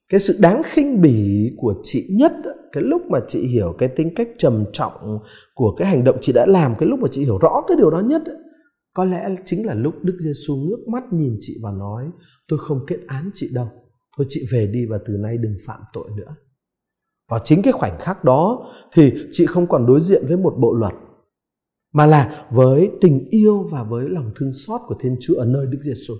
cái 0.08 0.20
sự 0.20 0.36
đáng 0.38 0.62
khinh 0.64 1.00
bỉ 1.00 1.50
của 1.56 1.74
chị 1.82 2.06
nhất 2.10 2.32
cái 2.72 2.82
lúc 2.82 3.02
mà 3.10 3.18
chị 3.28 3.40
hiểu 3.46 3.74
cái 3.78 3.88
tính 3.88 4.14
cách 4.16 4.28
trầm 4.38 4.64
trọng 4.72 5.18
của 5.54 5.74
cái 5.78 5.88
hành 5.88 6.04
động 6.04 6.16
chị 6.20 6.32
đã 6.32 6.46
làm, 6.46 6.74
cái 6.78 6.88
lúc 6.88 7.00
mà 7.00 7.08
chị 7.10 7.22
hiểu 7.22 7.38
rõ 7.38 7.62
cái 7.68 7.76
điều 7.76 7.90
đó 7.90 8.00
nhất 8.00 8.22
có 8.94 9.04
lẽ 9.04 9.28
chính 9.44 9.66
là 9.66 9.74
lúc 9.74 9.94
Đức 10.02 10.16
Giêsu 10.20 10.56
ngước 10.56 10.88
mắt 10.88 11.02
nhìn 11.12 11.36
chị 11.40 11.56
và 11.62 11.70
nói, 11.78 12.04
tôi 12.48 12.58
không 12.62 12.86
kết 12.86 12.98
án 13.06 13.30
chị 13.34 13.48
đâu 13.52 13.66
thôi 14.16 14.26
chị 14.28 14.46
về 14.52 14.66
đi 14.66 14.86
và 14.86 14.98
từ 15.06 15.16
nay 15.16 15.36
đừng 15.38 15.56
phạm 15.66 15.80
tội 15.92 16.08
nữa 16.16 16.34
và 17.30 17.38
chính 17.44 17.62
cái 17.62 17.72
khoảnh 17.72 17.98
khắc 17.98 18.24
đó 18.24 18.66
thì 18.92 19.12
chị 19.30 19.46
không 19.46 19.66
còn 19.66 19.86
đối 19.86 20.00
diện 20.00 20.26
với 20.28 20.36
một 20.36 20.54
bộ 20.58 20.74
luật 20.74 20.94
mà 21.92 22.06
là 22.06 22.46
với 22.50 22.90
tình 23.00 23.28
yêu 23.30 23.66
và 23.70 23.84
với 23.84 24.08
lòng 24.08 24.30
thương 24.36 24.52
xót 24.52 24.80
của 24.86 24.94
Thiên 25.00 25.16
Chúa 25.20 25.34
ở 25.34 25.44
nơi 25.44 25.66
Đức 25.66 25.78
Giêsu. 25.80 26.14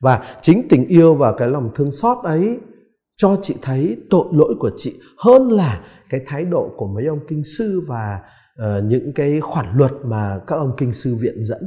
Và 0.00 0.24
chính 0.42 0.68
tình 0.68 0.88
yêu 0.88 1.14
và 1.14 1.32
cái 1.32 1.48
lòng 1.48 1.70
thương 1.74 1.90
xót 1.90 2.24
ấy 2.24 2.58
cho 3.16 3.36
chị 3.42 3.54
thấy 3.62 3.96
tội 4.10 4.26
lỗi 4.32 4.54
của 4.58 4.70
chị 4.76 5.00
hơn 5.18 5.48
là 5.50 5.84
cái 6.10 6.20
thái 6.26 6.44
độ 6.44 6.70
của 6.76 6.86
mấy 6.86 7.06
ông 7.06 7.20
kinh 7.28 7.44
sư 7.44 7.82
và 7.86 8.20
uh, 8.62 8.84
những 8.84 9.12
cái 9.14 9.40
khoản 9.40 9.66
luật 9.76 9.92
mà 10.04 10.40
các 10.46 10.56
ông 10.56 10.72
kinh 10.76 10.92
sư 10.92 11.16
viện 11.20 11.44
dẫn. 11.44 11.62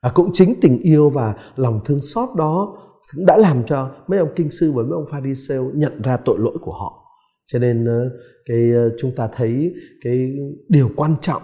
À, 0.00 0.10
cũng 0.14 0.30
chính 0.32 0.54
tình 0.60 0.78
yêu 0.78 1.10
và 1.10 1.34
lòng 1.56 1.80
thương 1.84 2.00
xót 2.00 2.28
đó 2.36 2.76
cũng 3.16 3.26
đã 3.26 3.36
làm 3.36 3.66
cho 3.66 3.90
mấy 4.06 4.18
ông 4.18 4.32
kinh 4.36 4.50
sư 4.50 4.72
và 4.72 4.82
mấy 4.82 4.92
ông 4.92 5.06
pharisêu 5.10 5.70
nhận 5.74 6.02
ra 6.02 6.16
tội 6.16 6.38
lỗi 6.38 6.56
của 6.60 6.72
họ 6.72 7.05
cho 7.46 7.58
nên 7.58 7.84
ờ, 7.84 8.10
cái 8.44 8.72
ờ, 8.72 8.90
chúng 8.98 9.14
ta 9.16 9.28
thấy 9.32 9.74
cái 10.00 10.32
điều 10.68 10.90
quan 10.96 11.14
trọng 11.20 11.42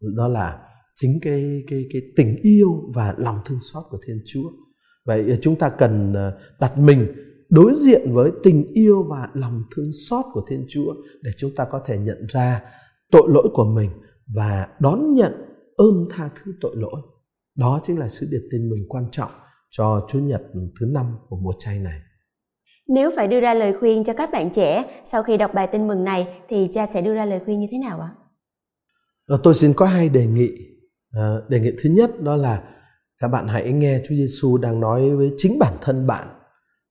đó 0.00 0.28
là 0.28 0.58
chính 1.00 1.18
cái 1.22 1.62
cái 1.70 1.84
cái 1.92 2.02
tình 2.16 2.36
yêu 2.42 2.68
và 2.94 3.14
lòng 3.18 3.38
thương 3.46 3.58
xót 3.60 3.84
của 3.90 3.98
Thiên 4.06 4.22
Chúa. 4.26 4.50
Vậy 5.06 5.30
ờ, 5.30 5.36
chúng 5.40 5.56
ta 5.56 5.68
cần 5.68 6.14
đặt 6.60 6.78
mình 6.78 7.06
đối 7.48 7.74
diện 7.74 8.12
với 8.12 8.30
tình 8.42 8.72
yêu 8.72 9.02
và 9.10 9.28
lòng 9.34 9.62
thương 9.76 9.90
xót 10.08 10.24
của 10.32 10.42
Thiên 10.48 10.64
Chúa 10.68 10.94
để 11.22 11.30
chúng 11.36 11.54
ta 11.54 11.64
có 11.70 11.80
thể 11.86 11.98
nhận 11.98 12.26
ra 12.28 12.62
tội 13.10 13.28
lỗi 13.28 13.48
của 13.52 13.64
mình 13.74 13.90
và 14.34 14.68
đón 14.80 15.14
nhận 15.14 15.32
ơn 15.76 16.06
tha 16.10 16.30
thứ 16.34 16.52
tội 16.60 16.76
lỗi. 16.76 17.02
Đó 17.56 17.80
chính 17.84 17.98
là 17.98 18.08
sứ 18.08 18.26
điệp 18.30 18.42
tin 18.50 18.68
mừng 18.68 18.88
quan 18.88 19.04
trọng 19.10 19.30
cho 19.70 20.06
Chúa 20.08 20.18
Nhật 20.18 20.42
thứ 20.80 20.86
năm 20.86 21.06
của 21.28 21.36
mùa 21.36 21.52
chay 21.58 21.78
này. 21.78 22.00
Nếu 22.94 23.10
phải 23.16 23.28
đưa 23.28 23.40
ra 23.40 23.54
lời 23.54 23.72
khuyên 23.80 24.04
cho 24.04 24.12
các 24.12 24.30
bạn 24.32 24.50
trẻ 24.50 25.02
sau 25.04 25.22
khi 25.22 25.36
đọc 25.36 25.54
bài 25.54 25.68
tin 25.72 25.88
mừng 25.88 26.04
này, 26.04 26.28
thì 26.48 26.68
cha 26.72 26.86
sẽ 26.86 27.02
đưa 27.02 27.14
ra 27.14 27.24
lời 27.24 27.40
khuyên 27.44 27.60
như 27.60 27.66
thế 27.70 27.78
nào 27.78 28.00
ạ? 28.00 28.10
Ờ, 29.26 29.38
tôi 29.42 29.54
xin 29.54 29.72
có 29.72 29.86
hai 29.86 30.08
đề 30.08 30.26
nghị. 30.26 30.50
Ờ, 31.14 31.46
đề 31.48 31.60
nghị 31.60 31.70
thứ 31.82 31.90
nhất 31.90 32.20
đó 32.20 32.36
là 32.36 32.62
các 33.18 33.28
bạn 33.28 33.48
hãy 33.48 33.72
nghe 33.72 34.00
Chúa 34.08 34.14
Giêsu 34.14 34.58
đang 34.58 34.80
nói 34.80 35.10
với 35.10 35.32
chính 35.36 35.58
bản 35.58 35.74
thân 35.80 36.06
bạn. 36.06 36.28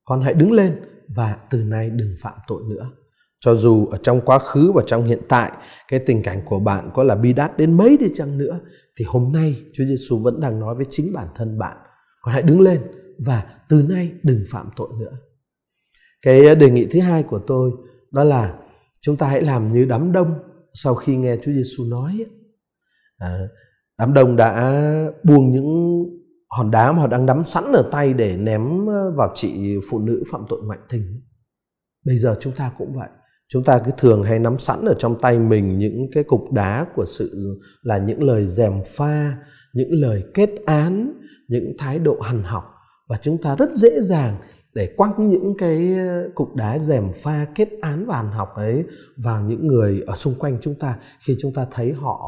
Con 0.03 0.21
hãy 0.21 0.33
đứng 0.33 0.51
lên 0.51 0.81
và 1.15 1.37
từ 1.49 1.63
nay 1.63 1.89
đừng 1.89 2.15
phạm 2.21 2.35
tội 2.47 2.63
nữa. 2.69 2.89
Cho 3.39 3.55
dù 3.55 3.85
ở 3.85 3.97
trong 4.03 4.21
quá 4.21 4.39
khứ 4.39 4.71
và 4.71 4.83
trong 4.87 5.03
hiện 5.03 5.21
tại, 5.29 5.51
cái 5.87 5.99
tình 5.99 6.23
cảnh 6.23 6.41
của 6.45 6.59
bạn 6.59 6.89
có 6.93 7.03
là 7.03 7.15
bi 7.15 7.33
đát 7.33 7.57
đến 7.57 7.77
mấy 7.77 7.97
đi 7.97 8.07
chăng 8.13 8.37
nữa, 8.37 8.59
thì 8.99 9.05
hôm 9.07 9.31
nay 9.33 9.55
Chúa 9.73 9.83
Giêsu 9.83 10.19
vẫn 10.19 10.39
đang 10.41 10.59
nói 10.59 10.75
với 10.75 10.85
chính 10.89 11.13
bản 11.13 11.27
thân 11.35 11.59
bạn. 11.59 11.77
Con 12.21 12.33
hãy 12.33 12.41
đứng 12.41 12.61
lên 12.61 12.81
và 13.25 13.43
từ 13.69 13.85
nay 13.89 14.11
đừng 14.23 14.43
phạm 14.51 14.69
tội 14.75 14.89
nữa 14.99 15.11
cái 16.21 16.55
đề 16.55 16.69
nghị 16.69 16.85
thứ 16.85 16.99
hai 16.99 17.23
của 17.23 17.39
tôi 17.47 17.71
đó 18.11 18.23
là 18.23 18.53
chúng 19.01 19.17
ta 19.17 19.27
hãy 19.27 19.41
làm 19.41 19.73
như 19.73 19.85
đám 19.85 20.11
đông 20.11 20.33
sau 20.73 20.95
khi 20.95 21.17
nghe 21.17 21.37
Chúa 21.37 21.51
Giêsu 21.51 21.83
nói 21.83 22.25
à, 23.17 23.37
đám 23.97 24.13
đông 24.13 24.35
đã 24.35 24.73
buông 25.23 25.51
những 25.51 26.03
hòn 26.49 26.71
đá 26.71 26.91
mà 26.91 26.99
họ 26.99 27.07
đang 27.07 27.25
nắm 27.25 27.43
sẵn 27.43 27.71
ở 27.73 27.89
tay 27.91 28.13
để 28.13 28.37
ném 28.37 28.85
vào 29.15 29.31
chị 29.35 29.75
phụ 29.89 29.99
nữ 29.99 30.23
phạm 30.31 30.41
tội 30.49 30.59
ngoại 30.63 30.79
tình. 30.89 31.21
Bây 32.05 32.17
giờ 32.17 32.35
chúng 32.39 32.53
ta 32.53 32.71
cũng 32.77 32.93
vậy. 32.93 33.09
Chúng 33.47 33.63
ta 33.63 33.79
cứ 33.85 33.91
thường 33.97 34.23
hay 34.23 34.39
nắm 34.39 34.57
sẵn 34.57 34.85
ở 34.85 34.95
trong 34.99 35.19
tay 35.19 35.39
mình 35.39 35.79
những 35.79 36.07
cái 36.11 36.23
cục 36.23 36.51
đá 36.51 36.85
của 36.95 37.05
sự 37.05 37.59
là 37.81 37.97
những 37.97 38.23
lời 38.23 38.45
dèm 38.45 38.73
pha 38.85 39.37
những 39.73 39.89
lời 39.91 40.23
kết 40.33 40.49
án 40.65 41.13
những 41.47 41.73
thái 41.79 41.99
độ 41.99 42.19
hằn 42.19 42.43
học. 42.43 42.63
Và 43.09 43.17
chúng 43.21 43.37
ta 43.37 43.55
rất 43.55 43.69
dễ 43.75 44.01
dàng 44.01 44.37
để 44.73 44.93
quăng 44.97 45.29
những 45.29 45.53
cái 45.57 45.93
ờ, 45.97 46.29
cục 46.35 46.55
đá 46.55 46.79
rèm 46.79 47.11
pha 47.23 47.45
kết 47.55 47.69
án 47.81 48.05
và 48.05 48.17
hàn 48.17 48.31
học 48.31 48.49
ấy 48.55 48.83
vào 49.17 49.43
những 49.43 49.67
người 49.67 50.01
ở 50.07 50.15
xung 50.15 50.35
quanh 50.39 50.57
chúng 50.61 50.75
ta. 50.75 50.95
Khi 51.25 51.35
chúng 51.39 51.53
ta 51.53 51.67
thấy 51.71 51.93
họ 51.93 52.19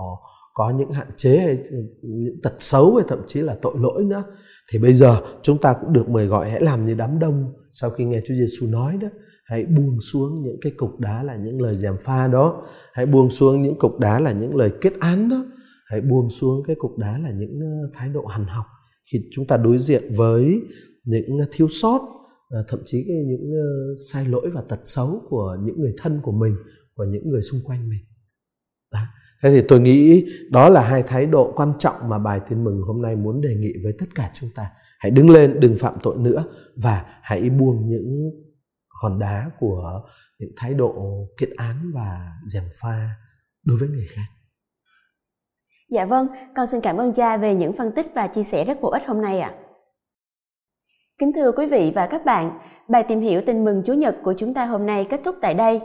có 0.53 0.69
những 0.69 0.91
hạn 0.91 1.07
chế 1.17 1.37
hay 1.37 1.57
những 2.01 2.41
tật 2.43 2.53
xấu 2.59 2.95
hay 2.95 3.05
thậm 3.07 3.19
chí 3.27 3.41
là 3.41 3.55
tội 3.61 3.73
lỗi 3.79 4.03
nữa, 4.03 4.23
thì 4.71 4.79
bây 4.79 4.93
giờ 4.93 5.15
chúng 5.41 5.57
ta 5.57 5.75
cũng 5.81 5.93
được 5.93 6.09
mời 6.09 6.27
gọi 6.27 6.49
hãy 6.49 6.61
làm 6.61 6.85
như 6.85 6.93
đám 6.93 7.19
đông. 7.19 7.53
Sau 7.71 7.89
khi 7.89 8.03
nghe 8.05 8.21
Chúa 8.27 8.33
Giêsu 8.33 8.67
nói 8.67 8.97
đó, 9.01 9.07
hãy 9.45 9.65
buông 9.65 9.97
xuống 10.01 10.43
những 10.43 10.57
cái 10.61 10.71
cục 10.77 10.99
đá 10.99 11.23
là 11.23 11.35
những 11.35 11.61
lời 11.61 11.75
gièm 11.75 11.97
pha 11.99 12.27
đó. 12.27 12.63
Hãy 12.93 13.05
buông 13.05 13.29
xuống 13.29 13.61
những 13.61 13.77
cục 13.79 13.99
đá 13.99 14.19
là 14.19 14.31
những 14.31 14.55
lời 14.55 14.71
kết 14.81 14.93
án 14.99 15.29
đó. 15.29 15.45
Hãy 15.85 16.01
buông 16.01 16.29
xuống 16.29 16.63
cái 16.67 16.75
cục 16.79 16.97
đá 16.97 17.17
là 17.17 17.31
những 17.31 17.59
ờ, 17.59 17.89
thái 17.93 18.09
độ 18.09 18.25
hằn 18.25 18.45
học. 18.45 18.65
Khi 19.11 19.19
chúng 19.31 19.47
ta 19.47 19.57
đối 19.57 19.77
diện 19.77 20.03
với 20.15 20.61
những 21.03 21.37
ờ, 21.39 21.45
thiếu 21.51 21.67
sót 21.67 22.01
Ờ, 22.49 22.63
thậm 22.67 22.79
chí 22.85 23.05
những 23.27 23.51
ờ, 23.51 23.93
sai 24.11 24.25
lỗi 24.25 24.49
và 24.53 24.61
tật 24.69 24.79
xấu 24.85 25.21
của 25.29 25.57
những 25.61 25.81
người 25.81 25.93
thân 25.97 26.19
của 26.23 26.31
mình 26.31 26.55
của 26.95 27.03
những 27.03 27.29
người 27.29 27.41
xung 27.41 27.61
quanh 27.63 27.89
mình 27.89 27.99
đó. 28.91 28.99
thế 29.43 29.49
thì 29.49 29.67
tôi 29.67 29.79
nghĩ 29.79 30.25
đó 30.51 30.69
là 30.69 30.81
hai 30.81 31.03
thái 31.03 31.25
độ 31.25 31.53
quan 31.55 31.73
trọng 31.79 32.09
mà 32.09 32.19
bài 32.19 32.39
tin 32.49 32.63
mừng 32.63 32.81
hôm 32.81 33.01
nay 33.01 33.15
muốn 33.15 33.41
đề 33.41 33.55
nghị 33.55 33.73
với 33.83 33.93
tất 33.99 34.05
cả 34.15 34.31
chúng 34.33 34.49
ta 34.55 34.69
hãy 34.99 35.11
đứng 35.11 35.29
lên 35.29 35.59
đừng 35.59 35.75
phạm 35.79 35.93
tội 36.03 36.17
nữa 36.17 36.45
và 36.75 37.05
hãy 37.21 37.49
buông 37.49 37.89
những 37.89 38.31
hòn 39.01 39.19
đá 39.19 39.51
của 39.59 40.01
những 40.39 40.51
thái 40.57 40.73
độ 40.73 40.93
kết 41.37 41.49
án 41.57 41.91
và 41.93 42.27
gièm 42.45 42.63
pha 42.81 43.09
đối 43.63 43.77
với 43.77 43.89
người 43.89 44.05
khác 44.09 44.25
Dạ 45.89 46.05
vâng, 46.05 46.27
con 46.55 46.67
xin 46.67 46.81
cảm 46.81 46.97
ơn 46.97 47.13
cha 47.13 47.37
về 47.37 47.55
những 47.55 47.73
phân 47.73 47.91
tích 47.91 48.05
và 48.15 48.27
chia 48.27 48.43
sẻ 48.43 48.65
rất 48.65 48.81
bổ 48.81 48.89
ích 48.91 49.03
hôm 49.07 49.21
nay 49.21 49.39
ạ. 49.39 49.53
À. 49.55 49.62
Kính 51.23 51.33
thưa 51.33 51.51
quý 51.51 51.65
vị 51.65 51.91
và 51.95 52.07
các 52.07 52.25
bạn, 52.25 52.51
bài 52.87 53.03
tìm 53.03 53.19
hiểu 53.19 53.41
tin 53.45 53.65
mừng 53.65 53.81
Chúa 53.85 53.93
Nhật 53.93 54.15
của 54.23 54.33
chúng 54.37 54.53
ta 54.53 54.65
hôm 54.65 54.85
nay 54.85 55.05
kết 55.09 55.21
thúc 55.23 55.35
tại 55.41 55.53
đây. 55.53 55.81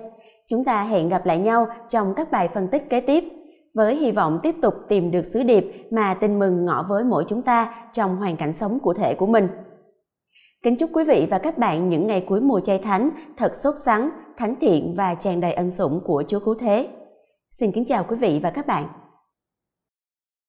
Chúng 0.49 0.65
ta 0.65 0.83
hẹn 0.83 1.09
gặp 1.09 1.27
lại 1.27 1.39
nhau 1.39 1.67
trong 1.91 2.15
các 2.15 2.31
bài 2.31 2.49
phân 2.49 2.69
tích 2.69 2.91
kế 2.91 3.01
tiếp 3.01 3.25
với 3.75 3.97
hy 3.97 4.11
vọng 4.11 4.41
tiếp 4.43 4.55
tục 4.63 4.75
tìm 4.89 5.11
được 5.11 5.25
sứ 5.33 5.43
điệp 5.43 5.89
mà 5.91 6.15
tin 6.15 6.39
mừng 6.39 6.65
ngõ 6.65 6.87
với 6.89 7.05
mỗi 7.05 7.25
chúng 7.29 7.43
ta 7.43 7.75
trong 7.93 8.17
hoàn 8.17 8.37
cảnh 8.37 8.53
sống 8.53 8.79
cụ 8.83 8.95
thể 8.95 9.15
của 9.15 9.27
mình. 9.27 9.49
Kính 10.63 10.77
chúc 10.77 10.91
quý 10.93 11.05
vị 11.05 11.27
và 11.31 11.39
các 11.39 11.59
bạn 11.59 11.89
những 11.89 12.07
ngày 12.07 12.25
cuối 12.29 12.41
mùa 12.41 12.61
chay 12.61 12.79
thánh 12.79 13.11
thật 13.37 13.53
sốt 13.63 13.75
sắng, 13.85 14.11
thánh 14.37 14.55
thiện 14.61 14.95
và 14.97 15.15
tràn 15.15 15.41
đầy 15.41 15.53
ân 15.53 15.71
sủng 15.71 16.01
của 16.05 16.23
Chúa 16.29 16.41
Cứu 16.41 16.55
Thế. 16.55 16.89
Xin 17.51 17.73
kính 17.73 17.85
chào 17.85 18.05
quý 18.09 18.17
vị 18.17 18.41
và 18.43 18.51
các 18.51 18.67
bạn. 18.67 18.85